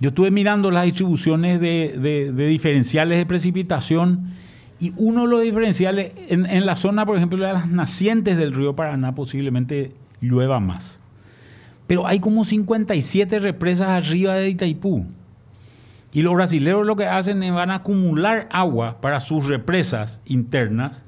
Yo 0.00 0.08
estuve 0.08 0.30
mirando 0.30 0.70
las 0.70 0.86
distribuciones 0.86 1.60
de, 1.60 2.32
diferenciales 2.48 3.18
de 3.18 3.26
precipitación 3.26 4.32
y 4.80 4.94
uno 4.96 5.24
de 5.24 5.28
los 5.28 5.42
diferenciales, 5.42 6.12
en, 6.28 6.46
en, 6.46 6.64
la 6.64 6.76
zona, 6.76 7.04
por 7.04 7.18
ejemplo, 7.18 7.44
de 7.44 7.52
las 7.52 7.68
nacientes 7.68 8.38
del 8.38 8.54
río 8.54 8.74
Paraná, 8.74 9.14
posiblemente 9.14 9.92
llueva 10.22 10.60
más. 10.60 11.00
Pero 11.86 12.06
hay 12.06 12.20
como 12.20 12.44
57 12.44 13.38
represas 13.38 13.88
arriba 13.88 14.34
de 14.34 14.48
Itaipú. 14.48 15.06
Y 16.12 16.22
los 16.22 16.34
brasileños 16.34 16.86
lo 16.86 16.96
que 16.96 17.06
hacen 17.06 17.42
es 17.42 17.52
van 17.52 17.70
a 17.70 17.76
acumular 17.76 18.48
agua 18.50 19.00
para 19.00 19.20
sus 19.20 19.46
represas 19.48 20.22
internas 20.24 21.02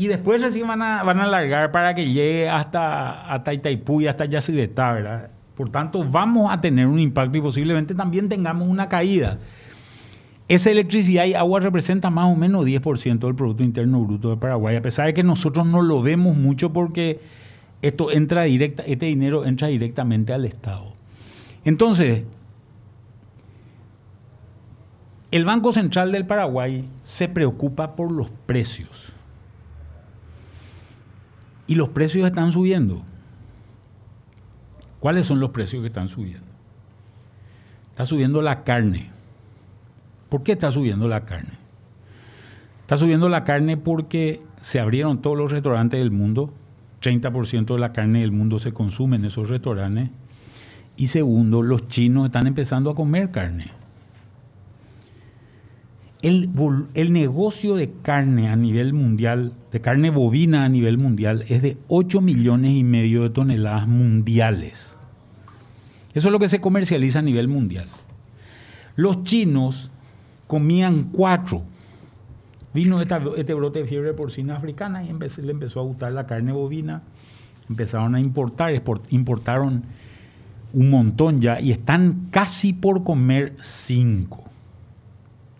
y 0.00 0.06
después 0.06 0.40
recién 0.40 0.66
van 0.66 0.80
a, 0.80 1.02
van 1.02 1.20
a 1.20 1.24
alargar 1.24 1.70
para 1.72 1.94
que 1.94 2.06
llegue 2.06 2.48
hasta, 2.48 3.30
hasta 3.30 3.52
Itaipú 3.52 4.00
y 4.00 4.06
hasta 4.06 4.24
Yacyretá, 4.24 4.94
¿verdad? 4.94 5.30
Por 5.54 5.68
tanto, 5.68 6.02
vamos 6.02 6.50
a 6.50 6.58
tener 6.58 6.86
un 6.86 6.98
impacto 6.98 7.36
y 7.36 7.42
posiblemente 7.42 7.94
también 7.94 8.26
tengamos 8.26 8.66
una 8.66 8.88
caída. 8.88 9.36
Esa 10.48 10.70
electricidad 10.70 11.26
y 11.26 11.34
agua 11.34 11.60
representa 11.60 12.08
más 12.08 12.32
o 12.32 12.34
menos 12.34 12.64
10% 12.64 13.18
del 13.18 13.34
Producto 13.34 13.62
Interno 13.62 14.02
Bruto 14.02 14.30
de 14.30 14.38
Paraguay, 14.38 14.76
a 14.76 14.80
pesar 14.80 15.04
de 15.04 15.12
que 15.12 15.22
nosotros 15.22 15.66
no 15.66 15.82
lo 15.82 16.00
vemos 16.00 16.34
mucho 16.34 16.72
porque 16.72 17.20
esto 17.82 18.10
entra 18.10 18.42
directa, 18.42 18.82
este 18.84 19.06
dinero 19.06 19.44
entra 19.44 19.68
directamente 19.68 20.32
al 20.32 20.44
Estado. 20.44 20.92
Entonces, 21.64 22.24
el 25.30 25.44
Banco 25.44 25.72
Central 25.72 26.12
del 26.12 26.26
Paraguay 26.26 26.84
se 27.02 27.28
preocupa 27.28 27.94
por 27.94 28.10
los 28.10 28.30
precios 28.30 29.12
y 31.66 31.76
los 31.76 31.90
precios 31.90 32.26
están 32.26 32.50
subiendo. 32.50 33.02
¿Cuáles 34.98 35.26
son 35.26 35.38
los 35.38 35.50
precios 35.50 35.82
que 35.82 35.86
están 35.86 36.08
subiendo? 36.08 36.46
Está 37.90 38.06
subiendo 38.06 38.42
la 38.42 38.64
carne. 38.64 39.10
¿Por 40.28 40.42
qué 40.42 40.52
está 40.52 40.72
subiendo 40.72 41.06
la 41.06 41.24
carne? 41.24 41.52
Está 42.80 42.96
subiendo 42.96 43.28
la 43.28 43.44
carne 43.44 43.76
porque 43.76 44.42
se 44.60 44.80
abrieron 44.80 45.22
todos 45.22 45.38
los 45.38 45.52
restaurantes 45.52 46.00
del 46.00 46.10
mundo. 46.10 46.52
30% 47.00 47.74
de 47.74 47.78
la 47.78 47.92
carne 47.92 48.20
del 48.20 48.32
mundo 48.32 48.58
se 48.58 48.72
consume 48.72 49.16
en 49.16 49.24
esos 49.24 49.48
restaurantes. 49.48 50.10
Y 50.96 51.06
segundo, 51.08 51.62
los 51.62 51.88
chinos 51.88 52.26
están 52.26 52.46
empezando 52.46 52.90
a 52.90 52.94
comer 52.94 53.30
carne. 53.30 53.72
El, 56.22 56.50
negocio 57.12 57.76
de 57.76 57.90
carne 58.02 58.50
a 58.50 58.56
nivel 58.56 58.92
mundial, 58.92 59.54
de 59.72 59.80
carne 59.80 60.10
bovina 60.10 60.64
a 60.64 60.68
nivel 60.68 60.98
mundial, 60.98 61.46
es 61.48 61.62
de 61.62 61.78
8 61.88 62.20
millones 62.20 62.72
y 62.72 62.84
medio 62.84 63.22
de 63.22 63.30
toneladas 63.30 63.88
mundiales. 63.88 64.98
Eso 66.12 66.28
es 66.28 66.32
lo 66.32 66.38
que 66.38 66.50
se 66.50 66.60
comercializa 66.60 67.20
a 67.20 67.22
nivel 67.22 67.48
mundial. 67.48 67.86
Los 68.96 69.24
chinos 69.24 69.90
comían 70.46 71.04
cuatro. 71.04 71.62
Vino 72.72 73.00
este 73.00 73.54
brote 73.54 73.80
de 73.80 73.86
fiebre 73.86 74.12
porcina 74.14 74.56
africana 74.56 75.02
y 75.02 75.12
le 75.42 75.50
empezó 75.50 75.80
a 75.80 75.82
gustar 75.82 76.12
la 76.12 76.26
carne 76.26 76.52
bovina. 76.52 77.02
Empezaron 77.68 78.14
a 78.14 78.20
importar, 78.20 78.72
importaron 79.10 79.84
un 80.72 80.90
montón 80.90 81.40
ya 81.40 81.60
y 81.60 81.72
están 81.72 82.28
casi 82.30 82.72
por 82.72 83.02
comer 83.02 83.56
cinco 83.60 84.44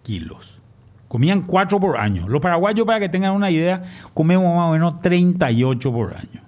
kilos. 0.02 0.61
Comían 1.09 1.43
4 1.43 1.81
por 1.81 1.99
año. 1.99 2.29
Los 2.29 2.40
paraguayos, 2.40 2.87
para 2.87 3.00
que 3.00 3.09
tengan 3.09 3.33
una 3.33 3.50
idea, 3.50 3.83
comemos 4.14 4.55
más 4.55 4.69
o 4.69 4.73
menos 4.73 5.02
38 5.02 5.93
por 5.93 6.14
año. 6.14 6.40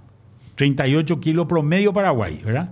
38 0.54 1.18
kilos 1.18 1.46
promedio 1.48 1.92
Paraguay, 1.92 2.40
¿verdad? 2.44 2.70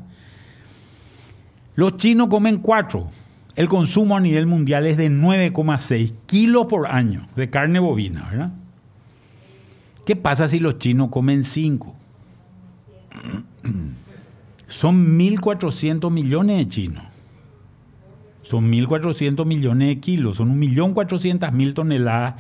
Los 1.75 1.97
chinos 1.97 2.29
comen 2.29 2.59
4. 2.59 3.09
El 3.57 3.69
consumo 3.69 4.17
a 4.17 4.21
nivel 4.21 4.47
mundial 4.47 4.87
es 4.87 4.97
de 4.97 5.11
9,6 5.11 6.15
kilos 6.27 6.67
por 6.67 6.87
año 6.89 7.27
de 7.37 7.51
carne 7.51 7.79
bovina, 7.79 8.29
¿verdad? 8.31 8.53
¿Qué 10.07 10.17
pasa 10.17 10.49
si 10.49 10.59
los 10.59 10.79
chinos 10.79 11.09
comen 11.11 11.45
5? 11.45 11.95
Son 14.67 15.19
1.400 15.19 16.11
millones 16.11 16.59
de 16.59 16.69
chinos. 16.69 17.05
Son 18.43 18.71
1.400 18.73 19.45
millones 19.45 19.89
de 19.89 20.01
kilos, 20.01 20.39
son 20.39 20.59
1.400.000 20.61 21.75
toneladas 21.75 22.37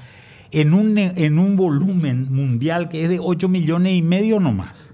en 0.50 0.72
un, 0.72 0.96
en 0.96 1.38
un 1.38 1.56
volumen 1.56 2.32
mundial 2.32 2.88
que 2.88 3.04
es 3.04 3.10
de 3.10 3.18
8 3.20 3.48
millones 3.48 3.92
y 3.92 4.02
medio 4.02 4.40
nomás. 4.40 4.88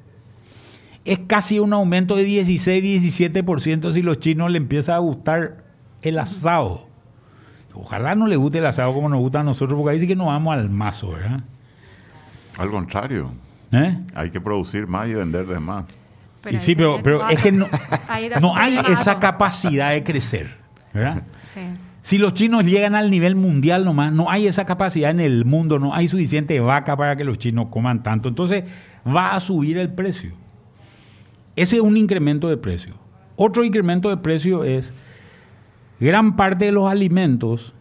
Es 1.04 1.20
casi 1.20 1.60
un 1.60 1.72
aumento 1.72 2.16
de 2.16 2.26
16-17% 2.26 3.92
si 3.92 4.02
los 4.02 4.18
chinos 4.18 4.50
le 4.50 4.58
empieza 4.58 4.96
a 4.96 4.98
gustar 4.98 5.65
el 6.08 6.18
asado. 6.18 6.86
Ojalá 7.74 8.14
no 8.14 8.26
le 8.26 8.36
guste 8.36 8.58
el 8.58 8.66
asado 8.66 8.94
como 8.94 9.08
nos 9.08 9.20
gusta 9.20 9.40
a 9.40 9.42
nosotros, 9.42 9.78
porque 9.78 9.92
ahí 9.92 10.00
sí 10.00 10.06
que 10.06 10.16
nos 10.16 10.28
vamos 10.28 10.54
al 10.54 10.70
mazo, 10.70 11.12
¿verdad? 11.12 11.40
Al 12.58 12.70
contrario. 12.70 13.30
¿Eh? 13.72 13.98
Hay 14.14 14.30
que 14.30 14.40
producir 14.40 14.86
más 14.86 15.08
y 15.08 15.14
vender 15.14 15.46
de 15.46 15.60
más. 15.60 15.84
sí, 16.60 16.74
pero, 16.74 17.00
pero 17.02 17.28
es 17.28 17.42
que 17.42 17.52
no, 17.52 17.66
no 18.40 18.56
hay 18.56 18.78
esa 18.88 19.18
capacidad 19.18 19.90
de 19.90 20.02
crecer. 20.02 20.56
Si 22.00 22.18
los 22.18 22.34
chinos 22.34 22.64
llegan 22.64 22.94
al 22.94 23.10
nivel 23.10 23.34
mundial 23.34 23.84
nomás, 23.84 24.12
no 24.12 24.30
hay 24.30 24.46
esa 24.46 24.64
capacidad 24.64 25.10
en 25.10 25.20
el 25.20 25.44
mundo, 25.44 25.78
no 25.78 25.92
hay 25.92 26.08
suficiente 26.08 26.58
vaca 26.60 26.96
para 26.96 27.16
que 27.16 27.24
los 27.24 27.38
chinos 27.38 27.66
coman 27.68 28.02
tanto. 28.02 28.28
Entonces 28.28 28.64
va 29.06 29.34
a 29.34 29.40
subir 29.40 29.76
el 29.76 29.92
precio. 29.92 30.32
Ese 31.56 31.76
es 31.76 31.82
un 31.82 31.96
incremento 31.96 32.48
de 32.48 32.56
precio. 32.56 32.94
Otro 33.34 33.64
incremento 33.64 34.08
de 34.08 34.18
precio 34.18 34.62
es 34.62 34.94
gran 36.00 36.36
parte 36.36 36.66
de 36.66 36.72
los 36.72 36.90
alimentos 36.90 37.74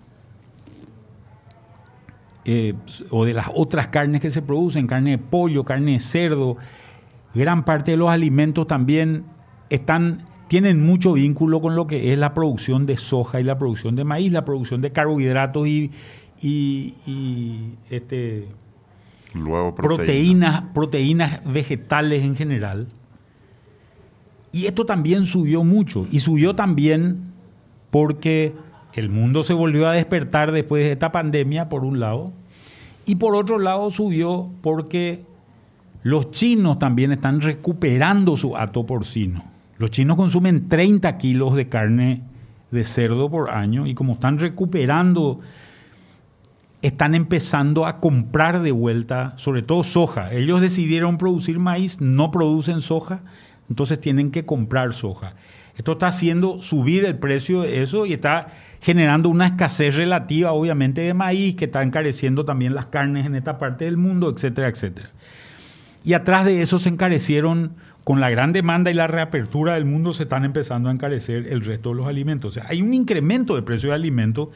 eh, 2.46 2.74
o 3.10 3.26
de 3.26 3.34
las 3.34 3.48
otras 3.54 3.88
carnes 3.88 4.22
que 4.22 4.32
se 4.32 4.42
producen, 4.42 4.88
carne 4.88 5.12
de 5.12 5.18
pollo, 5.18 5.64
carne 5.64 5.94
de 5.94 6.00
cerdo, 6.00 6.58
gran 7.34 7.66
parte 7.66 7.92
de 7.92 7.98
los 7.98 8.10
alimentos 8.10 8.68
también 8.68 9.26
están 9.70 10.26
tienen 10.48 10.86
mucho 10.86 11.14
vínculo 11.14 11.62
con 11.62 11.76
lo 11.76 11.88
que 11.88 12.14
es 12.14 12.20
la 12.20 12.34
producción 12.34 12.86
de 12.86 12.98
soja 12.98 13.42
y 13.42 13.44
la 13.44 13.58
producción 13.58 13.96
de 13.96 14.04
maíz, 14.04 14.32
la 14.32 14.46
producción 14.46 14.82
de 14.82 14.92
carbohidratos 14.92 15.68
y, 15.68 15.92
este, 17.90 18.48
proteínas, 19.76 20.66
proteínas 20.74 21.42
vegetales 21.52 22.24
en 22.24 22.36
general. 22.36 22.88
Y 24.52 24.68
esto 24.68 24.86
también 24.86 25.26
subió 25.26 25.64
mucho. 25.64 26.06
Y 26.12 26.20
subió 26.20 26.56
también 26.56 27.34
porque 27.96 28.54
el 28.94 29.10
mundo 29.10 29.44
se 29.44 29.54
volvió 29.54 29.88
a 29.88 29.94
despertar 29.94 30.52
después 30.52 30.84
de 30.84 30.92
esta 30.92 31.14
pandemia, 31.14 31.70
por 31.70 31.86
un 31.86 32.02
lado. 32.02 32.34
Y 33.06 33.16
por 33.16 33.38
otro 33.38 33.58
lado 33.58 33.90
subió 33.90 34.50
porque 34.62 35.24
los 36.04 36.30
chinos 36.32 36.78
también 36.78 37.14
están 37.14 37.40
recuperando 37.40 38.36
su 38.36 38.58
hato 38.58 38.86
porcino. 38.86 39.46
Los 39.78 39.92
chinos 39.92 40.18
consumen 40.18 40.68
30 40.68 41.18
kilos 41.18 41.56
de 41.56 41.70
carne 41.70 42.24
de 42.70 42.84
cerdo 42.84 43.30
por 43.30 43.50
año 43.52 43.88
y 43.88 43.94
como 43.94 44.16
están 44.16 44.40
recuperando, 44.40 45.40
están 46.82 47.16
empezando 47.16 47.86
a 47.86 48.02
comprar 48.02 48.62
de 48.62 48.74
vuelta, 48.74 49.36
sobre 49.38 49.62
todo 49.62 49.86
soja. 49.86 50.34
Ellos 50.34 50.60
decidieron 50.60 51.18
producir 51.18 51.60
maíz, 51.60 52.02
no 52.02 52.30
producen 52.30 52.82
soja, 52.82 53.22
entonces 53.70 54.02
tienen 54.02 54.32
que 54.32 54.46
comprar 54.46 54.92
soja. 54.92 55.36
Esto 55.78 55.94
está 55.94 56.08
haciendo 56.08 56.62
subir 56.62 57.06
el 57.06 57.18
precio 57.18 57.62
de 57.62 57.84
eso 57.84 58.06
y 58.06 58.14
está 58.14 58.48
generando 58.82 59.30
una 59.30 59.48
escasez 59.48 59.96
relativa, 59.96 60.52
obviamente, 60.52 61.02
de 61.02 61.14
maíz, 61.14 61.56
que 61.56 61.66
está 61.66 61.84
encareciendo 61.84 62.46
también 62.46 62.76
las 62.76 62.86
carnes 62.86 63.26
en 63.26 63.36
esta 63.36 63.58
parte 63.58 63.86
del 63.86 63.98
mundo, 63.98 64.30
etcétera, 64.30 64.70
etcétera. 64.70 65.10
Y 66.04 66.14
atrás 66.14 66.46
de 66.46 66.62
eso 66.62 66.78
se 66.80 66.90
encarecieron, 66.90 67.74
con 68.04 68.20
la 68.20 68.30
gran 68.30 68.54
demanda 68.54 68.92
y 68.92 68.94
la 68.94 69.08
reapertura 69.08 69.74
del 69.74 69.86
mundo, 69.86 70.14
se 70.14 70.24
están 70.24 70.46
empezando 70.46 70.90
a 70.90 70.92
encarecer 70.92 71.48
el 71.52 71.66
resto 71.66 71.90
de 71.90 71.96
los 71.96 72.08
alimentos. 72.08 72.50
O 72.50 72.54
sea, 72.54 72.70
hay 72.70 72.82
un 72.82 72.94
incremento 72.94 73.56
de 73.56 73.64
precio 73.64 73.90
de 73.90 73.96
alimentos 73.96 74.50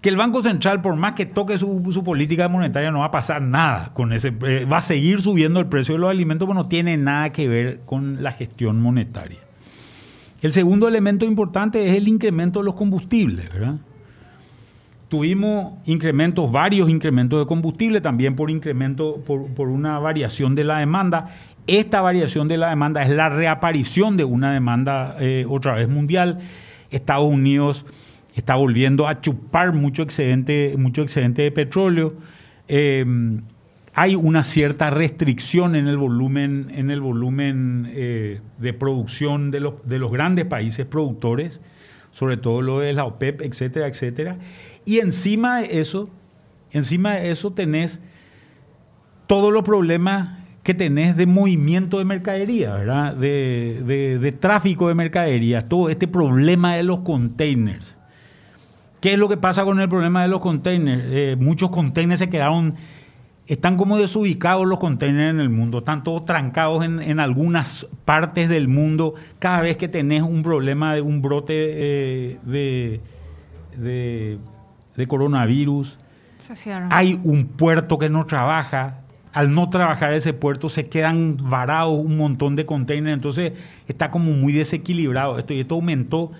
que 0.00 0.08
el 0.08 0.16
Banco 0.16 0.42
Central, 0.42 0.80
por 0.80 0.96
más 0.96 1.14
que 1.14 1.26
toque 1.26 1.58
su, 1.58 2.02
política 2.04 2.48
monetaria, 2.48 2.90
no 2.90 3.00
va 3.00 3.06
a 3.06 3.10
pasar 3.10 3.42
nada 3.42 3.92
con 3.94 4.12
ese. 4.12 4.32
Eh, 4.46 4.64
va 4.64 4.78
a 4.78 4.82
seguir 4.82 5.20
subiendo 5.20 5.60
el 5.60 5.66
precio 5.66 5.94
de 5.94 6.00
los 6.00 6.10
alimentos, 6.10 6.46
pero 6.46 6.54
no 6.54 6.68
tiene 6.68 6.96
nada 6.96 7.30
que 7.30 7.48
ver 7.48 7.80
con 7.84 8.22
la 8.22 8.32
gestión 8.32 8.80
monetaria. 8.80 9.38
El 10.42 10.52
segundo 10.52 10.88
elemento 10.88 11.24
importante 11.24 11.88
es 11.88 11.94
el 11.94 12.08
incremento 12.08 12.58
de 12.58 12.64
los 12.64 12.74
combustibles. 12.74 13.48
Tuvimos 15.08 15.74
incrementos, 15.86 16.50
varios 16.50 16.90
incrementos 16.90 17.38
de 17.38 17.46
combustible, 17.46 18.00
también 18.00 18.34
por 18.34 18.50
incremento, 18.50 19.22
por, 19.24 19.68
una 19.68 20.00
variación 20.00 20.56
de 20.56 20.64
la 20.64 20.78
demanda. 20.78 21.28
Esta 21.68 22.00
variación 22.00 22.48
de 22.48 22.56
la 22.56 22.70
demanda 22.70 23.04
es 23.04 23.10
la 23.10 23.28
reaparición 23.28 24.16
de 24.16 24.24
una 24.24 24.52
demanda 24.52 25.16
eh, 25.20 25.46
otra 25.48 25.74
vez 25.74 25.88
mundial. 25.88 26.40
Estados 26.90 27.30
Unidos 27.30 27.86
está 28.34 28.56
volviendo 28.56 29.06
a 29.06 29.20
chupar 29.20 29.72
mucho 29.72 30.02
excedente, 30.02 30.74
mucho 30.76 31.02
excedente 31.02 31.42
de 31.42 31.52
petróleo. 31.52 32.14
Eh, 32.66 33.04
hay 33.94 34.14
una 34.14 34.42
cierta 34.42 34.90
restricción 34.90 35.74
en 35.74 35.86
el 35.86 35.98
volumen, 35.98 36.72
en 36.74 36.90
el 36.90 37.00
volumen 37.00 37.90
eh, 37.92 38.40
de 38.58 38.72
producción 38.72 39.50
de 39.50 39.60
los, 39.60 39.74
de 39.86 39.98
los 39.98 40.10
grandes 40.10 40.46
países 40.46 40.86
productores, 40.86 41.60
sobre 42.10 42.36
todo 42.36 42.62
lo 42.62 42.80
de 42.80 42.94
la 42.94 43.04
OPEP, 43.04 43.42
etcétera, 43.42 43.86
etcétera. 43.86 44.38
Y 44.84 44.98
encima 44.98 45.60
de 45.60 45.80
eso, 45.80 46.08
encima 46.70 47.14
de 47.16 47.30
eso 47.30 47.52
tenés 47.52 48.00
todos 49.26 49.52
los 49.52 49.62
problemas 49.62 50.38
que 50.62 50.74
tenés 50.74 51.16
de 51.16 51.26
movimiento 51.26 51.98
de 51.98 52.04
mercadería, 52.04 52.74
¿verdad? 52.74 53.14
De, 53.14 54.18
de, 54.20 54.32
tráfico 54.32 54.88
de 54.88 54.94
mercadería, 54.94 55.60
todo 55.60 55.90
este 55.90 56.06
problema 56.06 56.76
de 56.76 56.84
los 56.84 57.00
containers. 57.00 57.98
¿Qué 59.00 59.14
es 59.14 59.18
lo 59.18 59.28
que 59.28 59.36
pasa 59.36 59.64
con 59.64 59.80
el 59.80 59.88
problema 59.88 60.22
de 60.22 60.28
los 60.28 60.40
containers? 60.40 61.02
Eh, 61.06 61.36
muchos 61.38 61.70
containers 61.70 62.20
se 62.20 62.30
quedaron 62.30 62.76
están 63.52 63.76
como 63.76 63.98
desubicados 63.98 64.66
los 64.66 64.78
containers 64.78 65.34
en 65.34 65.38
el 65.38 65.50
mundo, 65.50 65.80
están 65.80 66.02
todos 66.04 66.24
trancados 66.24 66.82
en, 66.86 67.20
algunas 67.20 67.86
partes 68.06 68.48
del 68.48 68.66
mundo. 68.66 69.12
Cada 69.38 69.60
vez 69.60 69.76
que 69.76 69.88
tenés 69.88 70.22
un 70.22 70.42
problema 70.42 70.94
de 70.94 71.02
un 71.02 71.20
brote 71.20 71.52
eh, 71.54 72.38
de, 72.44 73.00
de, 74.96 75.06
coronavirus, 75.06 75.98
hay 76.90 77.20
un 77.24 77.44
puerto 77.44 77.98
que 77.98 78.08
no 78.08 78.24
trabaja. 78.24 79.00
Al 79.34 79.54
no 79.54 79.68
trabajar 79.68 80.14
ese 80.14 80.32
puerto 80.32 80.70
se 80.70 80.88
quedan 80.88 81.36
varados 81.36 81.98
un 81.98 82.16
montón 82.16 82.56
de 82.56 82.64
containers, 82.64 83.12
entonces 83.12 83.52
está 83.86 84.10
como 84.10 84.32
muy 84.32 84.54
desequilibrado 84.54 85.38
esto 85.38 85.52
y 85.52 85.60
esto 85.60 85.74
aumentó. 85.74 86.32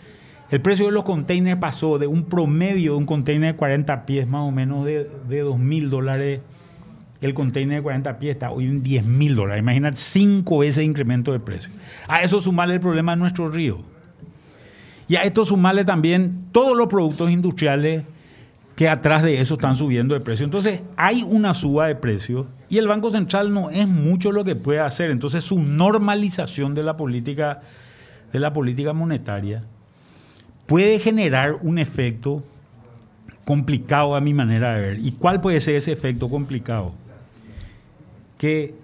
El 0.50 0.62
precio 0.62 0.87
de 0.87 0.92
los 0.92 1.04
containers 1.04 1.61
pasó 1.61 1.99
de 1.99 2.07
un 2.07 2.25
promedio 2.25 2.92
de 2.92 2.99
un 2.99 3.07
container 3.07 3.52
de 3.52 3.59
40 3.59 4.07
pies 4.07 4.26
más 4.26 4.42
o 4.42 4.50
menos 4.50 4.87
de, 4.87 5.11
de 5.28 5.40
2 5.40 5.59
mil 5.59 5.90
dólares 5.90 6.40
el 7.23 7.35
container 7.35 7.79
de 7.79 7.83
40 7.83 8.19
pies 8.19 8.35
está 8.35 8.50
hoy 8.50 8.67
en 8.67 8.83
10 8.83 9.05
mil 9.05 9.37
dólares. 9.37 9.62
Imagínate 9.62 9.97
cinco 9.97 10.59
veces 10.59 10.85
incremento 10.85 11.33
de 11.33 11.38
precio. 11.38 11.73
A 12.09 12.23
eso 12.23 12.41
sumarle 12.41 12.75
el 12.75 12.81
problema 12.81 13.12
de 13.12 13.19
nuestro 13.19 13.49
río. 13.49 13.79
Y 15.09 15.14
a 15.14 15.23
esto 15.23 15.44
sumarle 15.44 15.85
también 15.85 16.47
todos 16.51 16.77
los 16.77 16.88
productos 16.88 17.31
industriales 17.31 18.03
que 18.75 18.88
atrás 18.88 19.23
de 19.23 19.40
eso 19.40 19.55
están 19.55 19.77
subiendo 19.77 20.14
de 20.14 20.20
precio. 20.20 20.44
Entonces 20.44 20.83
hay 20.97 21.23
una 21.23 21.55
suba 21.55 21.87
de 21.87 21.94
precio 21.94 22.49
y 22.68 22.79
el 22.79 22.88
Banco 22.88 23.11
Central 23.11 23.53
no 23.55 23.70
es 23.70 23.87
mucho 23.87 24.33
lo 24.33 24.44
que 24.44 24.57
puede 24.57 24.81
hacer. 24.81 25.12
Entonces 25.12 25.44
su 25.44 25.62
normalización 25.62 26.75
de 26.75 26.83
la 26.83 26.97
política, 26.97 27.61
de 28.33 28.40
la 28.40 28.53
política 28.53 28.92
monetaria 28.92 29.62
puede 30.66 30.99
generar 30.99 31.55
un 31.61 31.79
efecto 31.79 32.42
complicado 33.44 34.16
a 34.16 34.20
mi 34.20 34.35
manera 34.35 34.75
de 34.75 34.81
ver. 34.81 34.99
¿Y 35.01 35.12
cuál 35.12 35.40
puede 35.40 35.61
ser 35.61 35.77
ese 35.77 35.92
efecto 35.92 36.29
complicado? 36.29 36.94
Que 38.42 38.74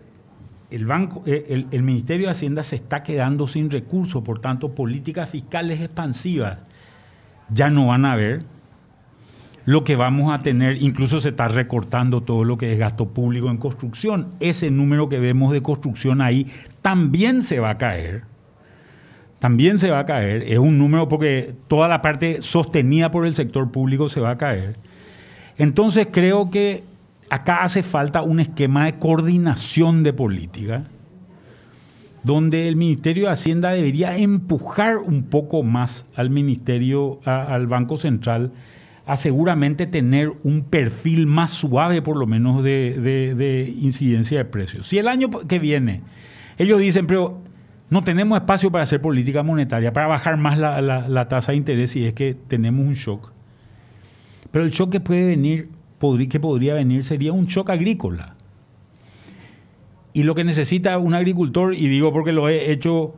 el, 0.70 0.86
banco, 0.86 1.24
eh, 1.26 1.66
el, 1.72 1.82
Ministerio 1.82 2.26
de 2.26 2.30
Hacienda 2.30 2.62
se 2.62 2.76
está 2.76 3.02
quedando 3.02 3.48
sin 3.48 3.72
recursos, 3.72 4.22
por 4.22 4.38
tanto, 4.38 4.72
políticas 4.72 5.28
fiscales 5.28 5.80
expansivas 5.80 6.60
ya 7.52 7.68
no 7.68 7.88
van 7.88 8.04
a 8.04 8.12
haber. 8.12 8.44
Lo 9.64 9.82
que 9.82 9.96
vamos 9.96 10.32
a 10.32 10.44
tener, 10.44 10.80
incluso 10.80 11.20
se 11.20 11.30
está 11.30 11.48
recortando 11.48 12.20
todo 12.20 12.44
lo 12.44 12.56
que 12.56 12.72
es 12.72 12.78
gasto 12.78 13.08
público 13.08 13.50
en 13.50 13.56
construcción. 13.56 14.28
Ese 14.38 14.70
número 14.70 15.08
que 15.08 15.18
vemos 15.18 15.50
de 15.50 15.60
construcción 15.60 16.20
ahí 16.20 16.46
también 16.80 17.42
se 17.42 17.58
va 17.58 17.70
a 17.70 17.78
caer. 17.78 18.22
También 19.40 19.80
se 19.80 19.90
va 19.90 19.98
a 19.98 20.06
caer. 20.06 20.44
Es 20.46 20.58
un 20.60 20.78
número 20.78 21.08
porque 21.08 21.52
toda 21.66 21.88
la 21.88 22.00
parte 22.00 22.42
sostenida 22.42 23.10
por 23.10 23.26
el 23.26 23.34
sector 23.34 23.72
público 23.72 24.08
se 24.08 24.20
va 24.20 24.30
a 24.30 24.38
caer. 24.38 24.76
Entonces 25.56 26.06
creo 26.12 26.48
que 26.48 26.84
acá 27.30 27.62
hace 27.64 27.82
falta 27.82 28.22
un 28.22 28.40
esquema 28.40 28.86
de 28.86 28.98
coordinación 28.98 30.02
de 30.02 30.12
política 30.12 30.84
donde 32.22 32.68
el 32.68 32.76
Ministerio 32.76 33.24
de 33.24 33.30
Hacienda 33.30 33.70
debería 33.70 34.16
empujar 34.16 34.98
un 34.98 35.24
poco 35.24 35.62
más 35.62 36.04
al 36.14 36.30
Ministerio, 36.30 37.20
al 37.24 37.66
Banco 37.66 37.96
Central, 37.96 38.52
a 39.06 39.16
seguramente 39.16 39.86
tener 39.86 40.32
un 40.42 40.64
perfil 40.64 41.26
más 41.26 41.52
suave, 41.52 42.02
por 42.02 42.16
lo 42.16 42.26
menos, 42.26 42.62
de, 42.62 43.74
incidencia 43.80 44.38
de 44.38 44.44
precios. 44.44 44.86
Si 44.86 44.98
el 44.98 45.08
año 45.08 45.30
que 45.30 45.58
viene 45.58 46.02
ellos 46.58 46.80
dicen, 46.80 47.06
pero 47.06 47.40
no 47.88 48.04
tenemos 48.04 48.38
espacio 48.38 48.70
para 48.70 48.84
hacer 48.84 49.00
política 49.00 49.42
monetaria, 49.42 49.92
para 49.92 50.08
bajar 50.08 50.36
más 50.36 50.58
la, 50.58 50.82
la 50.82 51.28
tasa 51.28 51.52
de 51.52 51.58
interés, 51.58 51.96
y 51.96 52.04
es 52.04 52.12
que 52.12 52.34
tenemos 52.34 52.84
un 52.84 52.94
shock. 52.94 53.32
Pero 54.50 54.64
el 54.64 54.70
shock 54.70 54.90
que 54.90 55.00
puede 55.00 55.28
venir 55.28 55.70
que 56.30 56.40
podría 56.40 56.74
venir 56.74 57.04
sería 57.04 57.32
un 57.32 57.46
shock 57.46 57.70
agrícola. 57.70 58.34
Y 60.12 60.22
lo 60.22 60.34
que 60.34 60.44
necesita 60.44 60.98
un 60.98 61.14
agricultor, 61.14 61.74
y 61.74 61.88
digo 61.88 62.12
porque 62.12 62.32
lo 62.32 62.48
he 62.48 62.72
hecho 62.72 63.14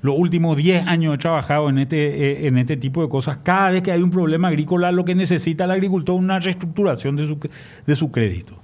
los 0.00 0.16
últimos 0.16 0.56
10 0.56 0.86
años, 0.86 1.14
he 1.14 1.18
trabajado 1.18 1.68
en 1.68 1.78
este, 1.78 2.44
eh, 2.44 2.46
en 2.46 2.56
este 2.58 2.76
tipo 2.76 3.02
de 3.02 3.08
cosas, 3.08 3.38
cada 3.42 3.70
vez 3.70 3.82
que 3.82 3.92
hay 3.92 4.02
un 4.02 4.10
problema 4.10 4.48
agrícola, 4.48 4.92
lo 4.92 5.04
que 5.04 5.14
necesita 5.14 5.64
el 5.64 5.72
agricultor 5.72 6.16
es 6.16 6.20
una 6.20 6.38
reestructuración 6.38 7.16
de 7.16 7.26
su, 7.26 7.38
de 7.86 7.96
su 7.96 8.10
crédito. 8.10 8.60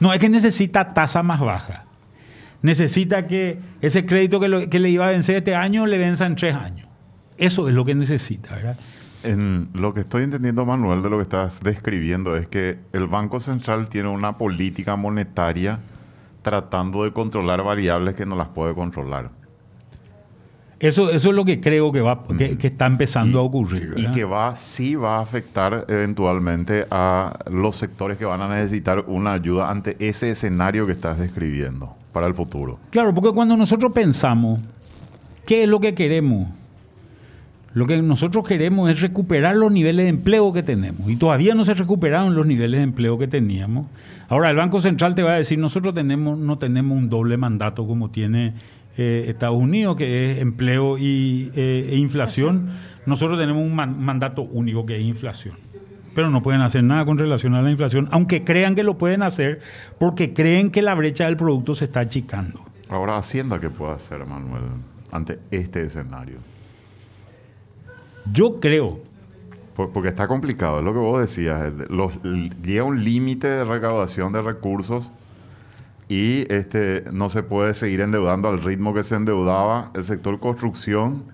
No 0.00 0.12
es 0.12 0.18
que 0.18 0.28
necesita 0.28 0.94
tasa 0.94 1.22
más 1.22 1.40
baja. 1.40 1.84
Necesita 2.62 3.26
que 3.26 3.58
ese 3.80 4.06
crédito 4.06 4.40
que, 4.40 4.68
que 4.68 4.80
le 4.80 4.90
iba 4.90 5.06
a 5.06 5.10
vencer 5.10 5.36
este 5.36 5.54
año 5.54 5.86
le 5.86 5.98
venza 5.98 6.26
en 6.26 6.36
tres 6.36 6.54
años. 6.54 6.88
Eso 7.36 7.68
es 7.68 7.74
lo 7.74 7.84
que 7.84 7.94
necesita, 7.94 8.54
¿verdad? 8.54 8.78
En 9.26 9.70
lo 9.74 9.92
que 9.92 10.00
estoy 10.00 10.22
entendiendo, 10.22 10.64
Manuel, 10.64 11.02
de 11.02 11.10
lo 11.10 11.16
que 11.16 11.24
estás 11.24 11.60
describiendo 11.60 12.36
es 12.36 12.46
que 12.46 12.78
el 12.92 13.08
Banco 13.08 13.40
Central 13.40 13.88
tiene 13.88 14.08
una 14.08 14.38
política 14.38 14.94
monetaria 14.94 15.80
tratando 16.42 17.02
de 17.02 17.12
controlar 17.12 17.64
variables 17.64 18.14
que 18.14 18.24
no 18.24 18.36
las 18.36 18.46
puede 18.48 18.72
controlar. 18.72 19.30
Eso, 20.78 21.10
eso 21.10 21.30
es 21.30 21.34
lo 21.34 21.44
que 21.44 21.60
creo 21.60 21.90
que, 21.90 22.02
va, 22.02 22.22
que, 22.38 22.66
está 22.66 22.86
empezando 22.86 23.40
a 23.40 23.42
ocurrir. 23.42 23.94
Y 23.96 24.10
que 24.12 24.24
va, 24.24 24.54
sí 24.54 24.94
va 24.94 25.16
a 25.16 25.22
afectar 25.22 25.86
eventualmente 25.88 26.86
a 26.90 27.36
los 27.50 27.74
sectores 27.76 28.18
que 28.18 28.26
van 28.26 28.42
a 28.42 28.48
necesitar 28.48 29.04
una 29.08 29.32
ayuda 29.32 29.70
ante 29.70 29.96
ese 29.98 30.30
escenario 30.30 30.86
que 30.86 30.92
estás 30.92 31.18
describiendo 31.18 31.96
para 32.12 32.28
el 32.28 32.34
futuro. 32.34 32.78
Claro, 32.90 33.12
porque 33.12 33.32
cuando 33.32 33.56
nosotros 33.56 33.90
pensamos, 33.92 34.60
¿qué 35.46 35.64
es 35.64 35.68
lo 35.68 35.80
que 35.80 35.94
queremos? 35.94 36.48
Lo 37.76 37.86
que 37.86 38.00
nosotros 38.00 38.42
queremos 38.48 38.90
es 38.90 39.02
recuperar 39.02 39.54
los 39.54 39.70
niveles 39.70 40.06
de 40.06 40.08
empleo 40.08 40.50
que 40.50 40.62
tenemos. 40.62 41.10
Y 41.10 41.16
todavía 41.16 41.54
no 41.54 41.62
se 41.66 41.74
recuperaron 41.74 42.34
los 42.34 42.46
niveles 42.46 42.78
de 42.78 42.84
empleo 42.84 43.18
que 43.18 43.28
teníamos. 43.28 43.86
Ahora, 44.30 44.48
el 44.48 44.56
Banco 44.56 44.80
Central 44.80 45.14
te 45.14 45.22
va 45.22 45.32
a 45.32 45.36
decir, 45.36 45.58
nosotros 45.58 45.94
tenemos, 45.94 46.38
no 46.38 46.56
tenemos 46.56 46.96
un 46.96 47.10
doble 47.10 47.36
mandato 47.36 47.86
como 47.86 48.10
tiene 48.10 48.54
eh, 48.96 49.26
Estados 49.28 49.58
Unidos, 49.58 49.96
que 49.96 50.32
es 50.32 50.38
empleo 50.38 50.96
y, 50.96 51.52
eh, 51.54 51.90
e 51.92 51.96
inflación. 51.98 52.70
Nosotros 53.04 53.38
tenemos 53.38 53.62
un 53.62 53.74
mandato 53.74 54.40
único, 54.40 54.86
que 54.86 54.96
es 54.96 55.02
inflación. 55.02 55.56
Pero 56.14 56.30
no 56.30 56.42
pueden 56.42 56.62
hacer 56.62 56.82
nada 56.82 57.04
con 57.04 57.18
relación 57.18 57.54
a 57.56 57.60
la 57.60 57.70
inflación, 57.70 58.08
aunque 58.10 58.42
crean 58.42 58.74
que 58.74 58.84
lo 58.84 58.96
pueden 58.96 59.22
hacer, 59.22 59.60
porque 59.98 60.32
creen 60.32 60.70
que 60.70 60.80
la 60.80 60.94
brecha 60.94 61.26
del 61.26 61.36
producto 61.36 61.74
se 61.74 61.84
está 61.84 62.00
achicando. 62.00 62.58
Ahora, 62.88 63.18
Hacienda, 63.18 63.60
¿qué 63.60 63.68
puede 63.68 63.92
hacer, 63.92 64.24
Manuel, 64.24 64.62
ante 65.12 65.40
este 65.50 65.82
escenario? 65.82 66.55
Yo 68.32 68.60
creo. 68.60 69.00
Porque 69.74 70.08
está 70.08 70.26
complicado, 70.26 70.78
es 70.78 70.84
lo 70.84 70.92
que 70.92 70.98
vos 70.98 71.20
decías. 71.20 71.70
Los, 71.90 72.18
llega 72.62 72.82
un 72.82 73.04
límite 73.04 73.46
de 73.46 73.64
recaudación 73.64 74.32
de 74.32 74.40
recursos 74.40 75.12
y 76.08 76.50
este, 76.52 77.04
no 77.12 77.28
se 77.28 77.42
puede 77.42 77.74
seguir 77.74 78.00
endeudando 78.00 78.48
al 78.48 78.62
ritmo 78.62 78.94
que 78.94 79.02
se 79.02 79.16
endeudaba 79.16 79.90
el 79.94 80.04
sector 80.04 80.40
construcción 80.40 81.24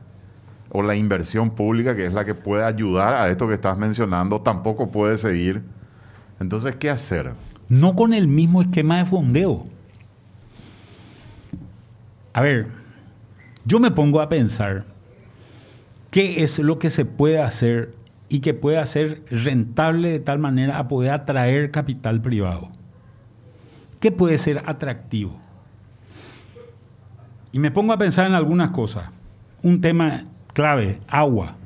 o 0.70 0.82
la 0.82 0.96
inversión 0.96 1.50
pública, 1.50 1.94
que 1.94 2.06
es 2.06 2.14
la 2.14 2.24
que 2.24 2.34
puede 2.34 2.64
ayudar 2.64 3.14
a 3.14 3.30
esto 3.30 3.46
que 3.46 3.54
estás 3.54 3.78
mencionando, 3.78 4.40
tampoco 4.40 4.90
puede 4.90 5.18
seguir. 5.18 5.62
Entonces, 6.40 6.74
¿qué 6.76 6.90
hacer? 6.90 7.34
No 7.68 7.94
con 7.94 8.12
el 8.12 8.26
mismo 8.26 8.62
esquema 8.62 8.98
de 8.98 9.04
fondeo. 9.04 9.66
A 12.32 12.40
ver, 12.40 12.66
yo 13.64 13.78
me 13.78 13.90
pongo 13.90 14.20
a 14.20 14.28
pensar 14.28 14.91
qué 16.12 16.44
es 16.44 16.58
lo 16.58 16.78
que 16.78 16.90
se 16.90 17.06
puede 17.06 17.40
hacer 17.40 17.94
y 18.28 18.40
que 18.40 18.54
puede 18.54 18.76
hacer 18.76 19.24
rentable 19.30 20.10
de 20.10 20.20
tal 20.20 20.38
manera 20.38 20.78
a 20.78 20.86
poder 20.86 21.10
atraer 21.10 21.70
capital 21.70 22.20
privado. 22.20 22.68
¿Qué 23.98 24.12
puede 24.12 24.36
ser 24.36 24.62
atractivo? 24.66 25.40
Y 27.50 27.58
me 27.58 27.70
pongo 27.70 27.94
a 27.94 27.98
pensar 27.98 28.26
en 28.26 28.34
algunas 28.34 28.70
cosas. 28.70 29.10
Un 29.62 29.80
tema 29.80 30.24
clave, 30.52 31.00
agua. 31.08 31.56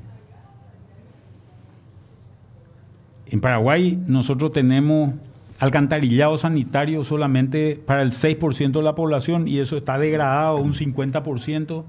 En 3.27 3.41
Paraguay 3.41 4.01
nosotros 4.07 4.53
tenemos 4.53 5.15
alcantarillado 5.59 6.39
sanitario 6.39 7.03
solamente 7.03 7.83
para 7.85 8.03
el 8.03 8.13
6% 8.13 8.71
de 8.71 8.83
la 8.83 8.95
población 8.95 9.49
y 9.49 9.59
eso 9.59 9.77
está 9.77 9.99
degradado 9.99 10.59
un 10.59 10.73
50%. 10.73 11.85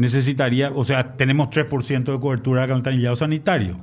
Necesitaría, 0.00 0.72
o 0.74 0.82
sea, 0.82 1.14
tenemos 1.18 1.50
3% 1.50 2.10
de 2.10 2.18
cobertura 2.18 2.62
de 2.62 2.72
alcantarillado 2.72 3.16
sanitario. 3.16 3.76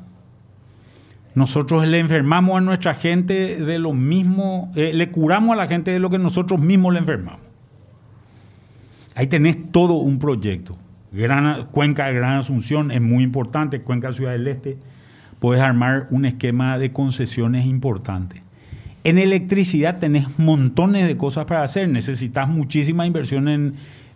Nosotros 1.36 1.88
le 1.88 2.00
enfermamos 2.00 2.58
a 2.58 2.62
nuestra 2.62 2.96
gente 2.96 3.58
de 3.58 3.78
lo 3.78 3.94
mismo, 3.94 4.72
eh, 4.76 4.94
le 4.96 5.12
curamos 5.12 5.54
a 5.54 5.56
la 5.56 5.68
gente 5.68 5.92
de 5.92 6.00
lo 6.00 6.10
que 6.10 6.18
nosotros 6.18 6.60
mismos 6.60 6.94
le 6.94 7.00
enfermamos. 7.02 7.42
Ahí 9.14 9.28
tenés 9.28 9.72
todo 9.72 9.94
un 9.94 10.18
proyecto. 10.18 10.76
Cuenca 11.70 12.08
de 12.08 12.14
Gran 12.16 12.40
Asunción 12.40 12.90
es 12.90 13.00
muy 13.00 13.24
importante, 13.24 13.82
Cuenca 13.82 14.12
Ciudad 14.12 14.32
del 14.32 14.48
Este 14.48 14.80
puedes 15.38 15.62
armar 15.62 16.08
un 16.10 16.26
esquema 16.26 16.80
de 16.80 16.92
concesiones 16.94 17.68
importante. 17.68 18.42
En 19.04 19.20
electricidad 19.20 20.00
tenés 20.00 20.40
montones 20.40 21.06
de 21.06 21.16
cosas 21.16 21.46
para 21.46 21.62
hacer, 21.62 21.88
necesitas 21.88 22.50
muchísima 22.50 23.06
inversión 23.06 23.48
en, 23.50 23.76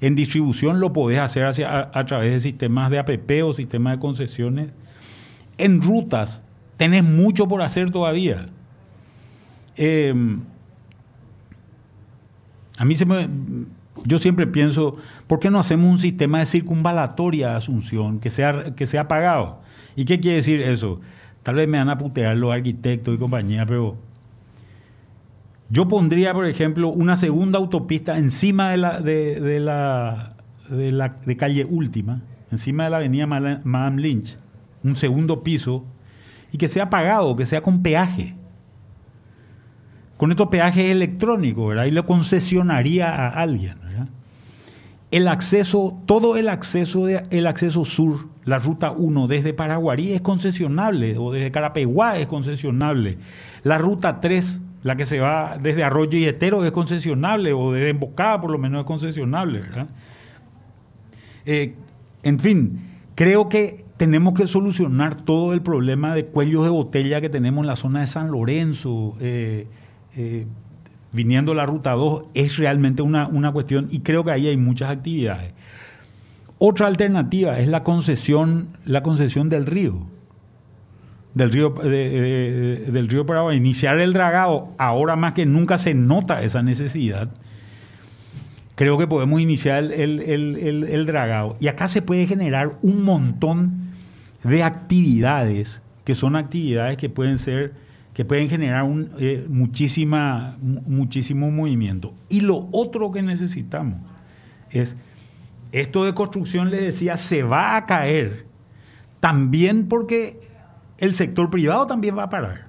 distribución, 0.10 0.80
lo 0.80 0.92
podés 0.92 1.20
hacer 1.20 1.44
a, 1.44 2.06
través 2.06 2.34
de 2.34 2.40
sistemas 2.40 2.90
de 2.90 3.00
APP 3.00 3.44
o 3.44 3.54
sistemas 3.54 3.94
de 3.94 4.00
concesiones. 4.00 4.72
En 5.58 5.82
rutas 5.82 6.44
tenés 6.78 7.04
mucho 7.04 7.48
por 7.48 7.62
hacer 7.62 7.92
todavía. 7.92 8.48
Em, 9.78 10.42
a 12.78 12.86
mí 12.86 12.96
se 12.96 13.06
me, 13.06 13.30
yo 14.06 14.18
siempre 14.18 14.48
pienso, 14.48 14.98
¿por 15.28 15.40
qué 15.40 15.52
no 15.52 15.60
hacemos 15.60 15.90
un 15.90 16.00
sistema 16.00 16.40
de 16.40 16.48
circunvalatoria 16.48 17.54
a 17.54 17.58
Asunción 17.58 18.20
que 18.20 18.32
sea, 18.32 18.74
que 18.76 18.88
sea 18.88 19.08
pagado? 19.08 19.60
¿Y 19.96 20.06
qué 20.06 20.20
quiere 20.20 20.38
decir 20.38 20.62
eso? 20.62 21.00
Tal 21.44 21.56
vez 21.56 21.68
me 21.68 21.78
van 21.78 21.90
a 21.90 21.98
putear 21.98 22.36
los 22.38 22.52
arquitectos 22.52 23.16
y 23.16 23.18
compañía, 23.18 23.66
pero 23.66 23.98
yo 25.72 25.88
pondría, 25.88 26.34
por 26.34 26.46
ejemplo, 26.46 26.90
una 26.90 27.16
segunda 27.16 27.58
autopista 27.58 28.18
encima 28.18 28.72
de 28.72 28.78
la 28.78 29.00
de, 29.00 29.60
la, 29.62 30.36
de, 30.70 31.38
calle 31.38 31.64
Última, 31.64 32.22
encima 32.52 32.84
de 32.84 32.90
la 32.90 32.98
avenida 32.98 33.26
Madame 33.26 34.02
Lynch, 34.02 34.38
un 34.84 34.98
segundo 34.98 35.44
piso, 35.44 35.86
y 36.52 36.58
que 36.58 36.68
sea 36.68 36.90
pagado, 36.90 37.38
que 37.38 37.46
sea 37.46 37.62
con 37.62 37.82
peaje. 37.82 38.36
Con 40.18 40.32
estos 40.32 40.50
peajes 40.50 40.92
electrónicos, 40.92 41.70
¿verdad? 41.70 41.86
Y 41.86 41.92
lo 41.92 42.06
concesionaría 42.06 43.10
a 43.10 43.30
alguien, 43.30 43.80
¿verdad? 43.82 44.10
El 45.10 45.30
acceso, 45.30 45.98
todo 46.06 46.36
el 46.36 46.50
acceso, 46.50 47.06
de, 47.06 47.26
el 47.32 47.48
acceso 47.48 47.86
sur 47.86 48.28
la 48.44 48.60
ruta 48.60 48.92
1 48.92 49.28
desde 49.28 49.54
Paraguarí 49.54 50.12
es 50.12 50.22
concesionable, 50.22 51.18
o 51.18 51.32
desde 51.32 51.52
Carapeguá 51.52 52.18
es 52.18 52.28
concesionable. 52.28 53.20
La 53.64 53.78
ruta 53.78 54.20
3, 54.20 54.60
la 54.84 54.96
que 54.96 55.06
se 55.06 55.20
va 55.20 55.58
desde 55.62 55.84
Arroyo 55.84 56.18
y 56.18 56.26
Etero, 56.26 56.64
es 56.66 56.72
concesionable, 56.72 57.54
o 57.54 57.72
desde 57.72 57.90
Embocada 57.90 58.42
por 58.42 58.52
lo 58.52 58.58
menos 58.58 58.82
es 58.82 58.86
concesionable. 58.86 59.62
Eh, 61.46 61.76
en 62.24 62.40
fin, 62.40 62.80
creo 63.16 63.50
que 63.50 63.86
tenemos 63.98 64.34
que 64.34 64.48
solucionar 64.48 65.16
todo 65.16 65.54
el 65.54 65.62
problema 65.62 66.16
de 66.16 66.26
cuellos 66.26 66.64
de 66.64 66.70
botella 66.70 67.22
que 67.22 67.30
tenemos 67.30 67.64
en 67.64 67.68
la 67.68 67.76
zona 67.76 68.02
de 68.02 68.08
San 68.08 68.32
Lorenzo. 68.32 69.16
Eh, 69.20 69.68
eh, 70.16 70.48
viniendo 71.14 71.54
la 71.54 71.66
ruta 71.66 71.92
2 71.92 72.26
es 72.34 72.58
realmente 72.58 73.02
una, 73.02 73.28
una 73.28 73.52
cuestión 73.52 73.88
y 73.92 74.00
creo 74.00 74.24
que 74.24 74.32
ahí 74.32 74.48
hay 74.48 74.58
muchas 74.58 74.90
actividades. 74.90 75.54
Otra 76.58 76.88
alternativa 76.88 77.60
es 77.60 77.68
la 77.68 77.84
concesión, 77.84 78.70
la 78.86 79.04
concesión 79.04 79.50
del 79.50 79.66
río, 79.66 80.06
del 81.34 81.52
río, 81.52 81.70
del 81.70 83.08
río 83.08 83.26
Paraguay. 83.26 83.58
Iniciar 83.58 84.00
el 84.00 84.14
dragado, 84.14 84.70
ahora 84.78 85.16
más 85.16 85.34
que 85.34 85.46
nunca 85.46 85.78
se 85.78 85.94
nota 85.94 86.42
esa 86.42 86.62
necesidad. 86.62 87.30
Creo 88.76 88.98
que 88.98 89.08
podemos 89.08 89.40
iniciar 89.40 89.84
el, 89.84 91.06
dragado. 91.06 91.56
Y 91.60 91.68
acá 91.68 91.88
se 91.88 92.02
puede 92.02 92.26
generar 92.26 92.76
un 92.82 93.04
montón 93.04 93.92
de 94.44 94.64
actividades, 94.64 95.82
que 96.04 96.16
son 96.16 96.36
actividades 96.36 96.98
que 96.98 97.10
pueden 97.10 97.38
ser, 97.38 97.74
que 98.14 98.26
pueden 98.26 98.50
generar 98.50 98.84
un, 98.84 99.12
eh, 99.20 99.46
muchísima, 99.48 100.58
muchísimo 100.62 101.52
movimiento. 101.52 102.14
Y 102.28 102.42
lo 102.42 102.68
otro 102.72 103.12
que 103.12 103.22
necesitamos 103.22 104.00
es 104.72 104.96
esto 105.72 106.04
de 106.04 106.14
construcción, 106.14 106.72
le 106.72 106.82
decía, 106.82 107.18
se 107.18 107.44
va 107.44 107.76
a 107.78 107.86
caer. 107.86 108.46
También 109.20 109.88
porque 109.88 110.40
el 111.02 111.16
sector 111.16 111.50
privado 111.50 111.88
también 111.88 112.18
va 112.18 112.24
a 112.24 112.30
parar. 112.30 112.68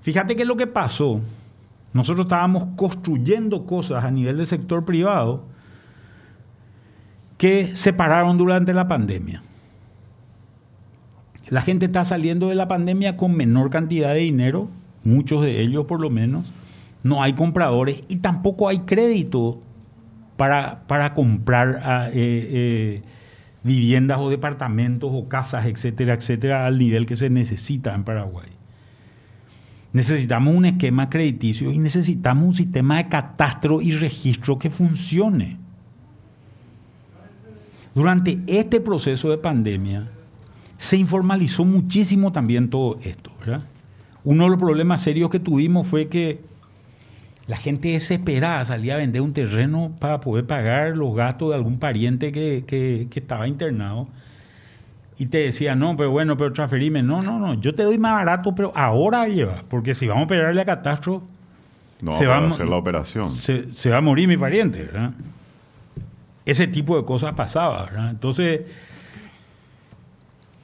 Fíjate 0.00 0.34
que 0.34 0.44
lo 0.44 0.56
que 0.56 0.66
pasó, 0.66 1.20
nosotros 1.92 2.24
estábamos 2.24 2.68
construyendo 2.74 3.66
cosas 3.66 4.02
a 4.02 4.10
nivel 4.10 4.38
del 4.38 4.46
sector 4.46 4.84
privado 4.84 5.44
que 7.36 7.76
se 7.76 7.92
pararon 7.92 8.38
durante 8.38 8.72
la 8.72 8.88
pandemia. 8.88 9.42
La 11.48 11.60
gente 11.60 11.86
está 11.86 12.04
saliendo 12.06 12.48
de 12.48 12.54
la 12.54 12.66
pandemia 12.66 13.18
con 13.18 13.36
menor 13.36 13.68
cantidad 13.68 14.14
de 14.14 14.20
dinero, 14.20 14.70
muchos 15.04 15.42
de 15.42 15.60
ellos 15.60 15.84
por 15.84 16.00
lo 16.00 16.08
menos. 16.08 16.50
No 17.02 17.22
hay 17.22 17.34
compradores 17.34 18.04
y 18.08 18.16
tampoco 18.16 18.70
hay 18.70 18.80
crédito 18.80 19.60
para, 20.38 21.12
comprar 21.14 21.82
ah, 21.84 22.08
eh, 22.08 22.12
eh, 22.14 23.02
viviendas 23.64 24.20
o 24.20 24.30
departamentos 24.30 25.10
o 25.12 25.28
casas, 25.28 25.66
etcétera, 25.66 26.14
etcétera, 26.14 26.66
al 26.66 26.78
nivel 26.78 27.06
que 27.06 27.16
se 27.16 27.30
necesita 27.30 27.94
en 27.94 28.04
Paraguay. 28.04 28.48
Necesitamos 29.92 30.54
un 30.54 30.66
esquema 30.66 31.08
crediticio 31.08 31.72
y 31.72 31.78
necesitamos 31.78 32.44
un 32.44 32.54
sistema 32.54 32.98
de 32.98 33.08
catastro 33.08 33.80
y 33.80 33.92
registro 33.92 34.58
que 34.58 34.70
funcione. 34.70 35.56
Durante 37.94 38.40
este 38.46 38.80
proceso 38.80 39.30
de 39.30 39.38
pandemia 39.38 40.08
se 40.76 40.96
informalizó 40.96 41.64
muchísimo 41.64 42.32
también 42.32 42.68
todo 42.68 42.98
esto. 43.02 43.30
Uno 44.24 44.44
de 44.44 44.50
los 44.50 44.58
problemas 44.58 45.00
serios 45.00 45.30
que 45.30 45.38
tuvimos 45.38 45.86
fue 45.86 46.08
que 46.08 46.40
la 47.46 47.56
gente 47.56 47.88
desesperada 47.88 48.64
salía 48.64 48.94
a 48.94 48.96
vender 48.98 49.20
un 49.20 49.34
terreno 49.34 49.92
para 50.00 50.20
poder 50.20 50.46
pagar 50.46 50.96
los 50.96 51.14
gastos 51.14 51.50
de 51.50 51.56
algún 51.56 51.78
pariente 51.78 52.32
que, 52.32 53.08
estaba 53.14 53.46
internado. 53.46 54.08
Y 55.16 55.26
te 55.26 55.38
decía, 55.38 55.74
no, 55.74 55.96
pero 55.96 56.10
bueno, 56.10 56.36
pero 56.36 56.52
transferime. 56.52 57.02
No, 57.02 57.22
no, 57.22 57.38
no, 57.38 57.54
yo 57.54 57.74
te 57.74 57.84
doy 57.84 57.98
más 57.98 58.14
barato, 58.14 58.54
pero 58.54 58.72
ahora 58.74 59.28
lleva. 59.28 59.62
Porque 59.68 59.94
si 59.94 60.06
vamos 60.08 60.22
a 60.22 60.24
operarle 60.24 60.60
a 60.60 60.64
catastro, 60.64 61.22
no, 62.00 62.12
se 62.12 62.26
va 62.26 62.36
a 62.36 62.46
hacer 62.48 62.66
la 62.66 62.76
operación. 62.76 63.30
Se, 63.30 63.72
se, 63.72 63.90
va 63.90 63.98
a 63.98 64.00
morir 64.00 64.26
mi 64.26 64.36
pariente, 64.36 64.82
¿verdad? 64.82 65.12
Ese 66.44 66.66
tipo 66.66 66.96
de 66.96 67.04
cosas 67.04 67.34
pasaba, 67.34 67.84
¿verdad? 67.84 68.10
Entonces 68.10 68.62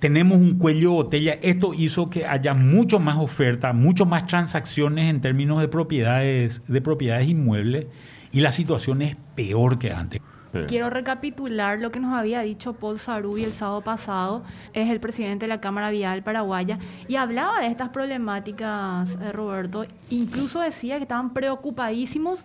tenemos 0.01 0.39
un 0.39 0.59
cuello 0.59 0.81
de 0.81 0.97
botella. 0.97 1.39
Esto 1.43 1.75
hizo 1.75 2.11
que 2.11 2.27
haya 2.27 2.55
mucho 2.55 2.99
más 2.99 3.19
oferta, 3.19 3.73
mucho 3.73 4.07
más 4.07 4.27
transacciones 4.27 5.09
en 5.11 5.21
términos 5.21 5.61
de 5.61 5.69
propiedades, 5.69 6.63
de 6.67 6.81
propiedades 6.81 7.29
inmuebles 7.29 7.87
y 8.33 8.41
la 8.41 8.51
situación 8.51 9.03
es 9.03 9.17
peor 9.37 9.79
que 9.79 9.93
antes. 9.93 10.21
Quiero 10.67 10.91
recapitular 10.91 11.79
lo 11.79 11.93
que 11.93 12.01
nos 12.01 12.13
había 12.13 12.41
dicho 12.41 12.73
Paul 12.73 12.99
Sarubi 12.99 13.45
el 13.45 13.53
sábado 13.53 13.83
pasado, 13.83 14.43
es 14.73 14.89
el 14.89 14.99
presidente 14.99 15.45
de 15.45 15.49
la 15.49 15.61
Cámara 15.61 15.91
Vial 15.91 16.25
Paraguaya, 16.25 16.81
y 17.07 17.15
hablaba 17.15 17.61
de 17.61 17.69
estas 17.69 17.91
problemáticas, 17.91 19.17
eh, 19.23 19.31
Roberto. 19.31 19.87
Incluso 20.09 20.61
decía 20.61 20.97
que 20.97 21.03
estaban 21.03 21.33
preocupadísimos 21.33 22.43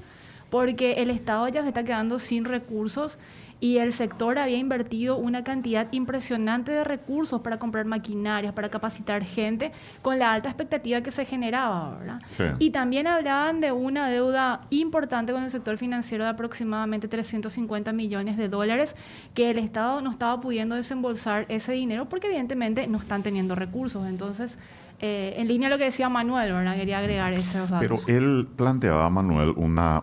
porque 0.51 0.93
el 1.01 1.09
Estado 1.09 1.47
ya 1.47 1.63
se 1.63 1.69
está 1.69 1.83
quedando 1.83 2.19
sin 2.19 2.45
recursos 2.45 3.17
y 3.65 3.79
el 3.79 3.93
sector 3.93 4.37
había 4.37 4.59
invertido 4.59 5.17
una 5.17 5.43
cantidad 5.43 5.87
impresionante 5.91 6.71
de 6.71 6.83
recursos 6.83 7.41
para 7.41 7.57
comprar 7.57 7.85
maquinarias, 7.85 8.53
para 8.53 8.69
capacitar 8.69 9.23
gente, 9.23 9.71
con 10.03 10.19
la 10.19 10.33
alta 10.33 10.49
expectativa 10.49 11.01
que 11.01 11.09
se 11.09 11.25
generaba, 11.25 11.97
¿verdad? 11.97 12.19
Y 12.59 12.69
también 12.69 13.07
hablaban 13.07 13.61
de 13.61 13.71
una 13.71 14.07
deuda 14.07 14.61
importante 14.69 15.33
con 15.33 15.43
el 15.43 15.49
sector 15.49 15.79
financiero 15.79 16.25
de 16.25 16.29
aproximadamente 16.29 17.07
350 17.07 17.91
millones 17.91 18.37
de 18.37 18.49
dólares, 18.49 18.95
que 19.33 19.49
el 19.49 19.57
Estado 19.57 19.99
no 19.99 20.11
estaba 20.11 20.39
pudiendo 20.39 20.75
desembolsar 20.75 21.47
ese 21.49 21.71
dinero 21.71 22.07
porque 22.07 22.27
evidentemente 22.27 22.85
no 22.85 22.99
están 22.99 23.23
teniendo 23.23 23.55
recursos. 23.55 24.07
Entonces, 24.07 24.59
eh, 24.99 25.33
en 25.37 25.47
línea 25.47 25.67
a 25.67 25.71
lo 25.71 25.77
que 25.77 25.85
decía 25.85 26.07
Manuel, 26.07 26.53
¿verdad? 26.53 26.75
Quería 26.75 26.99
agregar 26.99 27.33
esos. 27.33 27.69
Pero 27.79 27.99
él 28.07 28.47
planteaba, 28.55 29.09
Manuel, 29.09 29.53
una, 29.57 30.01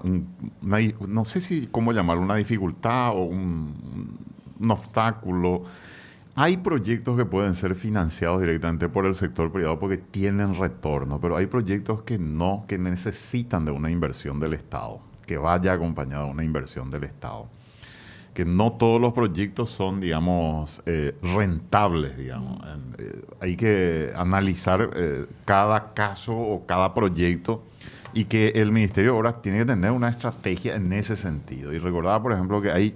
no 0.61 1.25
sé 1.25 1.41
si 1.41 1.69
cómo 1.69 1.93
llamarlo, 1.93 2.23
una 2.23 2.37
dificultad 2.37 3.11
o 3.11 3.25
un, 3.25 4.19
obstáculo. 4.69 5.65
Hay 6.35 6.59
proyectos 6.59 7.17
que 7.17 7.25
pueden 7.25 7.55
ser 7.55 7.75
financiados 7.75 8.41
directamente 8.41 8.89
por 8.89 9.07
el 9.07 9.15
sector 9.15 9.51
privado 9.51 9.79
porque 9.79 9.99
tienen 9.99 10.55
retorno, 10.55 11.21
pero 11.21 11.37
hay 11.37 11.47
proyectos 11.47 12.03
que 12.03 12.19
no, 12.19 12.65
que 12.69 12.79
necesitan 12.79 13.65
de 13.65 13.73
una 13.73 13.91
inversión 13.91 14.41
del 14.41 14.55
Estado, 14.55 15.01
que 15.27 15.37
vaya 15.37 15.73
acompañada 15.73 16.25
de 16.25 16.31
una 16.31 16.45
inversión 16.45 16.91
del 16.91 17.05
Estado 17.05 17.49
que 18.35 18.45
no 18.45 18.73
todos 18.73 19.01
los 19.01 19.13
proyectos 19.13 19.71
son, 19.71 20.01
digamos, 20.01 20.83
eh, 20.87 21.15
rentables, 21.23 22.17
digamos. 22.17 22.61
Eh, 22.99 23.23
hay 23.41 23.57
que 23.57 24.11
analizar 24.15 24.91
eh, 24.95 25.27
cada 25.45 25.93
caso 25.93 26.35
o 26.35 26.67
cada 26.67 26.95
proyecto 26.95 27.63
y 28.15 28.25
que 28.25 28.49
el 28.57 28.73
Ministerio 28.73 29.13
de 29.13 29.19
Obras 29.19 29.43
tiene 29.43 29.59
que 29.59 29.67
tener 29.67 29.91
una 29.91 30.09
estrategia 30.09 30.77
en 30.77 30.93
ese 30.93 31.17
sentido. 31.17 31.73
Y 31.73 31.79
recordaba, 31.79 32.23
por 32.23 32.33
ejemplo, 32.33 32.63
que 32.63 32.71
hay, 32.71 32.95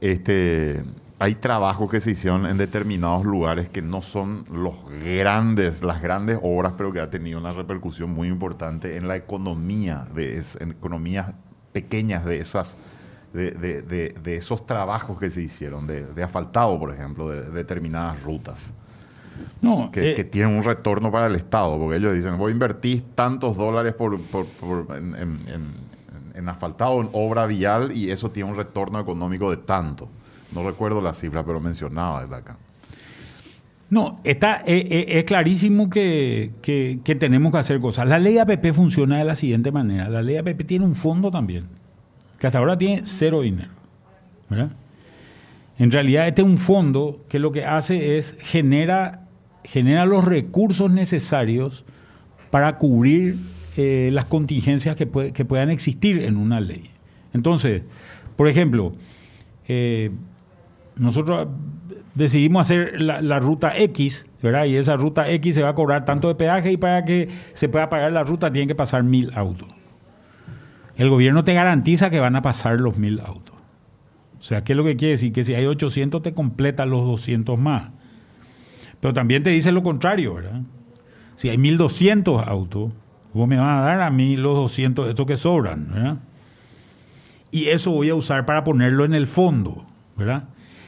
este, 0.00 0.82
hay 1.20 1.36
trabajos 1.36 1.88
que 1.88 2.00
se 2.00 2.12
hicieron 2.12 2.46
en 2.46 2.58
determinados 2.58 3.24
lugares 3.24 3.68
que 3.68 3.82
no 3.82 4.02
son 4.02 4.46
los 4.50 4.74
grandes, 5.04 5.82
las 5.84 6.02
grandes 6.02 6.38
obras, 6.42 6.74
pero 6.76 6.92
que 6.92 7.00
ha 7.00 7.10
tenido 7.10 7.38
una 7.38 7.52
repercusión 7.52 8.10
muy 8.10 8.26
importante 8.28 8.96
en 8.96 9.06
la 9.06 9.14
economía, 9.16 10.06
de 10.12 10.42
en 10.58 10.72
economías 10.72 11.34
pequeñas 11.72 12.24
de 12.24 12.40
esas 12.40 12.76
de, 13.32 14.34
esos 14.36 14.66
trabajos 14.66 15.18
que 15.18 15.30
se 15.30 15.42
hicieron, 15.42 15.86
de, 15.86 16.22
asfaltado, 16.22 16.78
por 16.78 16.92
ejemplo, 16.92 17.28
de, 17.28 17.50
determinadas 17.50 18.22
rutas. 18.22 18.72
No, 19.62 19.90
que, 19.90 20.12
eh, 20.12 20.24
tienen 20.24 20.54
un 20.56 20.62
retorno 20.62 21.10
para 21.10 21.26
el 21.26 21.34
Estado, 21.34 21.78
porque 21.78 21.96
ellos 21.96 22.14
dicen, 22.14 22.36
voy 22.36 22.50
a 22.50 22.52
invertir 22.52 23.02
tantos 23.14 23.56
dólares 23.56 23.94
por, 23.94 24.18
en, 26.34 26.48
asfaltado, 26.48 27.00
en 27.00 27.08
obra 27.12 27.46
vial, 27.46 27.92
y 27.92 28.10
eso 28.10 28.30
tiene 28.30 28.50
un 28.50 28.56
retorno 28.56 29.00
económico 29.00 29.50
de 29.50 29.58
tanto. 29.58 30.08
No 30.52 30.66
recuerdo 30.66 31.00
la 31.00 31.14
cifra, 31.14 31.44
pero 31.44 31.60
mencionaba 31.60 32.22
desde 32.22 32.34
acá. 32.34 32.58
No, 33.88 34.20
está, 34.24 34.62
eh, 34.66 34.84
eh, 34.88 35.18
es 35.18 35.24
clarísimo 35.24 35.90
que, 35.90 36.52
que, 36.62 37.14
tenemos 37.16 37.50
que 37.50 37.58
hacer 37.58 37.80
cosas. 37.80 38.06
La 38.06 38.18
ley 38.18 38.38
APP 38.38 38.72
funciona 38.72 39.18
de 39.18 39.24
la 39.24 39.34
siguiente 39.34 39.72
manera. 39.72 40.08
La 40.08 40.22
ley 40.22 40.36
APP 40.36 40.64
tiene 40.64 40.84
un 40.84 40.94
fondo 40.94 41.30
también 41.30 41.79
que 42.40 42.46
hasta 42.46 42.58
ahora 42.58 42.76
tiene 42.76 43.02
cero 43.04 43.42
dinero. 43.42 43.70
En 45.78 45.90
realidad 45.92 46.26
este 46.26 46.42
es 46.42 46.48
un 46.48 46.58
fondo 46.58 47.24
que 47.28 47.38
lo 47.38 47.52
que 47.52 47.64
hace 47.64 48.18
es 48.18 48.34
genera, 48.40 49.26
genera 49.62 50.06
los 50.06 50.24
recursos 50.24 50.90
necesarios 50.90 51.84
para 52.50 52.78
cubrir 52.78 53.36
eh, 53.76 54.08
las 54.12 54.24
contingencias 54.24 54.96
que, 54.96 55.06
puedan 55.06 55.70
existir 55.70 56.22
en 56.22 56.36
una 56.36 56.60
ley. 56.60 56.90
Entonces, 57.34 57.82
por 58.36 58.48
ejemplo, 58.48 58.92
eh, 59.68 60.10
nosotros 60.96 61.46
decidimos 62.14 62.62
hacer 62.62 63.00
la, 63.00 63.20
la, 63.20 63.38
ruta 63.38 63.78
X, 63.78 64.26
¿verdad? 64.42 64.64
Y 64.64 64.76
esa 64.76 64.96
ruta 64.96 65.30
X 65.30 65.54
se 65.54 65.62
va 65.62 65.68
a 65.68 65.74
cobrar 65.74 66.04
tanto 66.04 66.28
de 66.28 66.34
peaje 66.34 66.72
y 66.72 66.76
para 66.76 67.04
que 67.04 67.28
se 67.52 67.68
pueda 67.68 67.88
pagar 67.88 68.12
la 68.12 68.22
ruta 68.22 68.50
tienen 68.50 68.68
que 68.68 68.74
pasar 68.74 69.04
mil 69.04 69.30
autos 69.34 69.68
el 70.96 71.08
gobierno 71.08 71.44
te 71.44 71.54
garantiza 71.54 72.10
que 72.10 72.20
van 72.20 72.36
a 72.36 72.42
pasar 72.42 72.80
los 72.80 72.98
mil 72.98 73.20
autos. 73.20 73.56
O 74.38 74.42
sea, 74.42 74.64
¿qué 74.64 74.72
es 74.72 74.76
lo 74.76 74.84
que 74.84 74.96
quiere 74.96 75.12
decir? 75.12 75.32
Que 75.32 75.44
si 75.44 75.54
hay 75.54 75.66
800 75.66 76.22
te 76.22 76.32
completan 76.32 76.90
los 76.90 77.04
200 77.04 77.58
más. 77.58 77.90
Pero 79.00 79.14
también 79.14 79.42
te 79.42 79.50
dice 79.50 79.72
lo 79.72 79.82
contrario, 79.82 80.34
¿verdad? 80.34 80.62
Si 81.36 81.48
hay 81.48 81.58
1200 81.58 82.46
autos, 82.46 82.92
vos 83.32 83.48
me 83.48 83.56
vas 83.56 83.82
a 83.82 83.86
dar 83.86 84.00
a 84.00 84.10
mí 84.10 84.36
los 84.36 84.56
200, 84.56 85.08
estos 85.08 85.26
que 85.26 85.36
sobran, 85.36 85.88
¿verdad? 85.92 86.18
Y 87.50 87.66
eso 87.66 87.90
voy 87.90 88.10
a 88.10 88.14
usar 88.14 88.46
para 88.46 88.64
ponerlo 88.64 89.04
en 89.04 89.14
el 89.14 89.26
fondo, 89.26 89.84
¿verdad? 90.16 90.44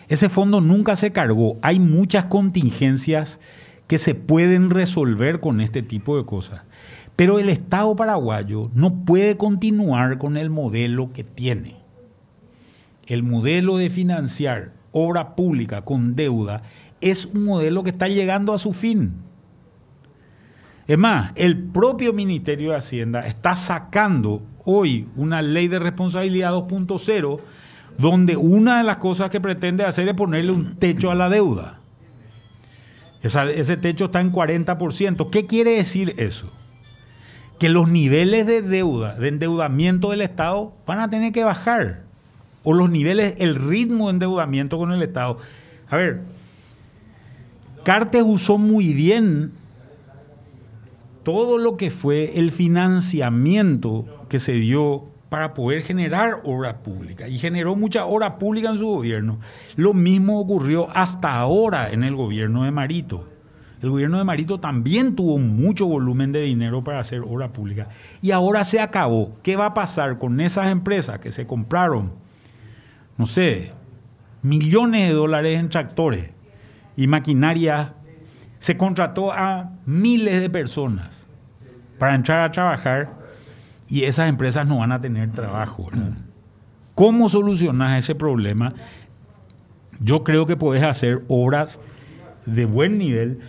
Ese 0.09 0.29
fondo 0.29 0.61
nunca 0.61 0.95
se 0.97 1.13
cargó. 1.13 1.59
Hay 1.63 1.81
muchas 1.81 2.27
contingencias 2.27 3.41
que 3.87 3.99
se 3.99 4.15
pueden 4.15 4.71
resolver 4.71 5.41
con 5.41 5.61
este 5.61 5.83
tipo 5.83 6.17
de 6.17 6.25
cosas. 6.25 6.63
Pero 7.23 7.39
el 7.39 7.51
Estado 7.51 7.95
paraguayo 7.95 8.69
no 8.75 9.05
puede 9.05 9.37
continuar 9.37 10.19
con 10.19 10.37
el 10.37 10.51
modelo 10.51 11.13
que 11.13 11.23
tiene. 11.23 11.77
El 13.07 13.23
modelo 13.23 13.77
de 13.77 13.91
financiar 13.91 14.73
obra 14.91 15.37
pública 15.37 15.83
con 15.83 16.17
deuda 16.17 16.63
es 17.01 17.27
un 17.27 17.45
modelo 17.45 17.85
que 17.85 17.91
está 17.91 18.09
llegando 18.09 18.53
a 18.53 18.59
su 18.59 18.73
fin. 18.73 19.13
Es 20.89 20.99
más, 20.99 21.31
el 21.37 21.57
propio 21.57 22.13
Ministerio 22.13 22.73
de 22.73 22.79
Hacienda 22.79 23.25
está 23.25 23.55
sacando 23.55 24.43
hoy 24.65 25.07
una 25.15 25.43
ley 25.43 25.69
de 25.69 25.79
responsabilidad 25.79 26.51
2.0 26.51 27.39
donde 27.99 28.37
una 28.37 28.79
de 28.79 28.83
las 28.83 28.97
cosas 28.97 29.31
que 29.31 29.41
pretende 29.41 29.85
hacer 29.85 30.09
es 30.09 30.15
ponerle 30.15 30.51
un 30.51 30.75
techo 30.75 31.09
a 31.13 31.15
la 31.15 31.29
deuda. 31.29 31.79
ese 33.23 33.77
techo 33.77 34.07
está 34.07 34.21
en 34.21 34.33
40%. 34.33 35.31
¿Qué 35.31 35.47
quiere 35.47 35.77
decir 35.77 36.15
eso? 36.17 36.51
Que 37.63 37.69
los 37.69 37.89
niveles 37.89 38.45
de 38.45 38.61
deuda, 38.61 39.15
de 39.15 39.29
endeudamiento 39.29 40.11
del 40.11 40.23
Estado 40.23 40.73
van 40.85 40.99
a 40.99 41.09
tener 41.09 41.33
que 41.33 41.45
bajar. 41.45 42.01
O 42.65 42.73
los 42.73 42.91
niveles, 42.91 43.37
el 43.39 43.55
ritmo 43.55 44.09
de 44.09 44.15
endeudamiento 44.15 44.79
con 44.79 44.91
el 44.91 45.01
Estado. 45.01 45.39
A 45.89 45.95
ver, 45.95 46.23
Cartes 47.85 48.25
usó 48.27 48.59
muy 48.59 48.95
bien 48.95 49.53
todo 51.23 51.57
lo 51.57 51.77
que 51.77 51.93
fue 51.93 52.37
el 52.41 52.51
financiamiento 52.51 54.07
que 54.29 54.41
se 54.41 54.55
dio 54.55 55.05
para 55.29 55.55
poder 55.55 55.85
generar 55.85 56.41
obra 56.43 56.79
pública. 56.79 57.29
Y 57.29 57.39
generó 57.39 57.77
mucha 57.77 58.07
obra 58.07 58.41
pública 58.41 58.71
en 58.71 58.79
su 58.79 58.89
gobierno. 58.89 59.39
Lo 59.77 59.95
mismo 59.95 60.41
ocurrió 60.41 60.89
hasta 60.97 61.37
ahora 61.37 61.93
en 61.93 62.03
el 62.03 62.17
gobierno 62.17 62.65
de 62.65 62.73
Marito. 62.73 63.32
El 63.83 63.91
gobierno 63.91 64.19
de 64.19 64.25
Marito 64.25 64.61
también 64.61 65.17
tuvo 65.17 65.39
mucho 65.39 65.87
volumen 65.87 66.31
de 66.31 66.41
dinero 66.43 66.85
para 66.85 67.01
hacer 67.01 67.21
obra 67.21 67.53
pública. 67.53 67.89
Y 68.23 68.31
ahora 68.31 68.65
se 68.65 68.79
acabó. 68.79 69.37
¿Qué 69.43 69.57
va 69.57 69.67
a 69.67 69.75
pasar 69.75 70.19
con 70.19 70.41
esas 70.41 70.69
empresas 70.69 71.19
que 71.19 71.33
se 71.33 71.49
compraron, 71.49 72.13
no 73.19 73.27
sé, 73.27 73.73
millones 74.43 75.09
de 75.09 75.15
dólares 75.15 75.59
en 75.59 75.69
tractores 75.69 76.31
y 76.97 77.09
maquinaria? 77.09 77.95
Se 78.61 78.77
contrató 78.77 79.33
a 79.33 79.73
miles 79.85 80.41
de 80.41 80.49
personas 80.49 81.27
para 81.99 82.15
entrar 82.15 82.41
a 82.41 82.53
trabajar 82.53 83.11
y 83.89 84.05
esas 84.05 84.29
empresas 84.29 84.65
no 84.65 84.79
van 84.79 84.93
a 84.93 85.01
tener 85.01 85.33
trabajo. 85.33 85.91
¿Cómo 86.95 87.29
solucionar 87.29 87.99
ese 87.99 88.15
problema? 88.15 88.75
Yo 89.99 90.23
creo 90.23 90.47
que 90.47 90.57
puedes 90.57 90.85
hacer 90.85 91.25
obras 91.27 91.81
de 92.47 92.65
buen 92.65 92.99
nivel 92.99 93.41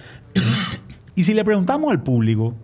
y 1.15 1.23
si 1.23 1.33
le 1.33 1.43
preguntamos 1.43 1.91
al 1.91 2.03
público, 2.03 2.55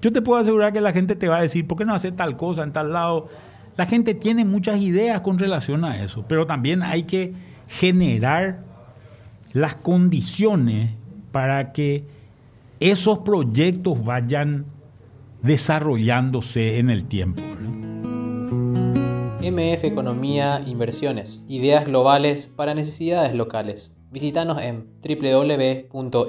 yo 0.00 0.12
te 0.12 0.22
puedo 0.22 0.40
asegurar 0.40 0.72
que 0.72 0.80
la 0.80 0.92
gente 0.92 1.16
te 1.16 1.28
va 1.28 1.38
a 1.38 1.42
decir, 1.42 1.66
¿por 1.66 1.78
qué 1.78 1.84
no 1.84 1.94
hace 1.94 2.12
tal 2.12 2.36
cosa 2.36 2.62
en 2.62 2.72
tal 2.72 2.92
lado? 2.92 3.28
La 3.76 3.86
gente 3.86 4.14
tiene 4.14 4.44
muchas 4.44 4.80
ideas 4.80 5.20
con 5.20 5.38
relación 5.38 5.84
a 5.84 6.02
eso, 6.02 6.24
pero 6.28 6.46
también 6.46 6.82
hay 6.82 7.04
que 7.04 7.34
generar 7.68 8.64
las 9.52 9.74
condiciones 9.74 10.90
para 11.32 11.72
que 11.72 12.04
esos 12.80 13.18
proyectos 13.18 14.04
vayan 14.04 14.66
desarrollándose 15.42 16.78
en 16.78 16.90
el 16.90 17.04
tiempo. 17.04 17.42
MF 19.40 19.84
Economía 19.84 20.62
Inversiones, 20.66 21.44
ideas 21.48 21.86
globales 21.86 22.52
para 22.54 22.74
necesidades 22.74 23.34
locales. 23.34 23.95
Visítanos 24.16 24.56
en 24.62 24.86
www.mf.com.py. 25.02 26.26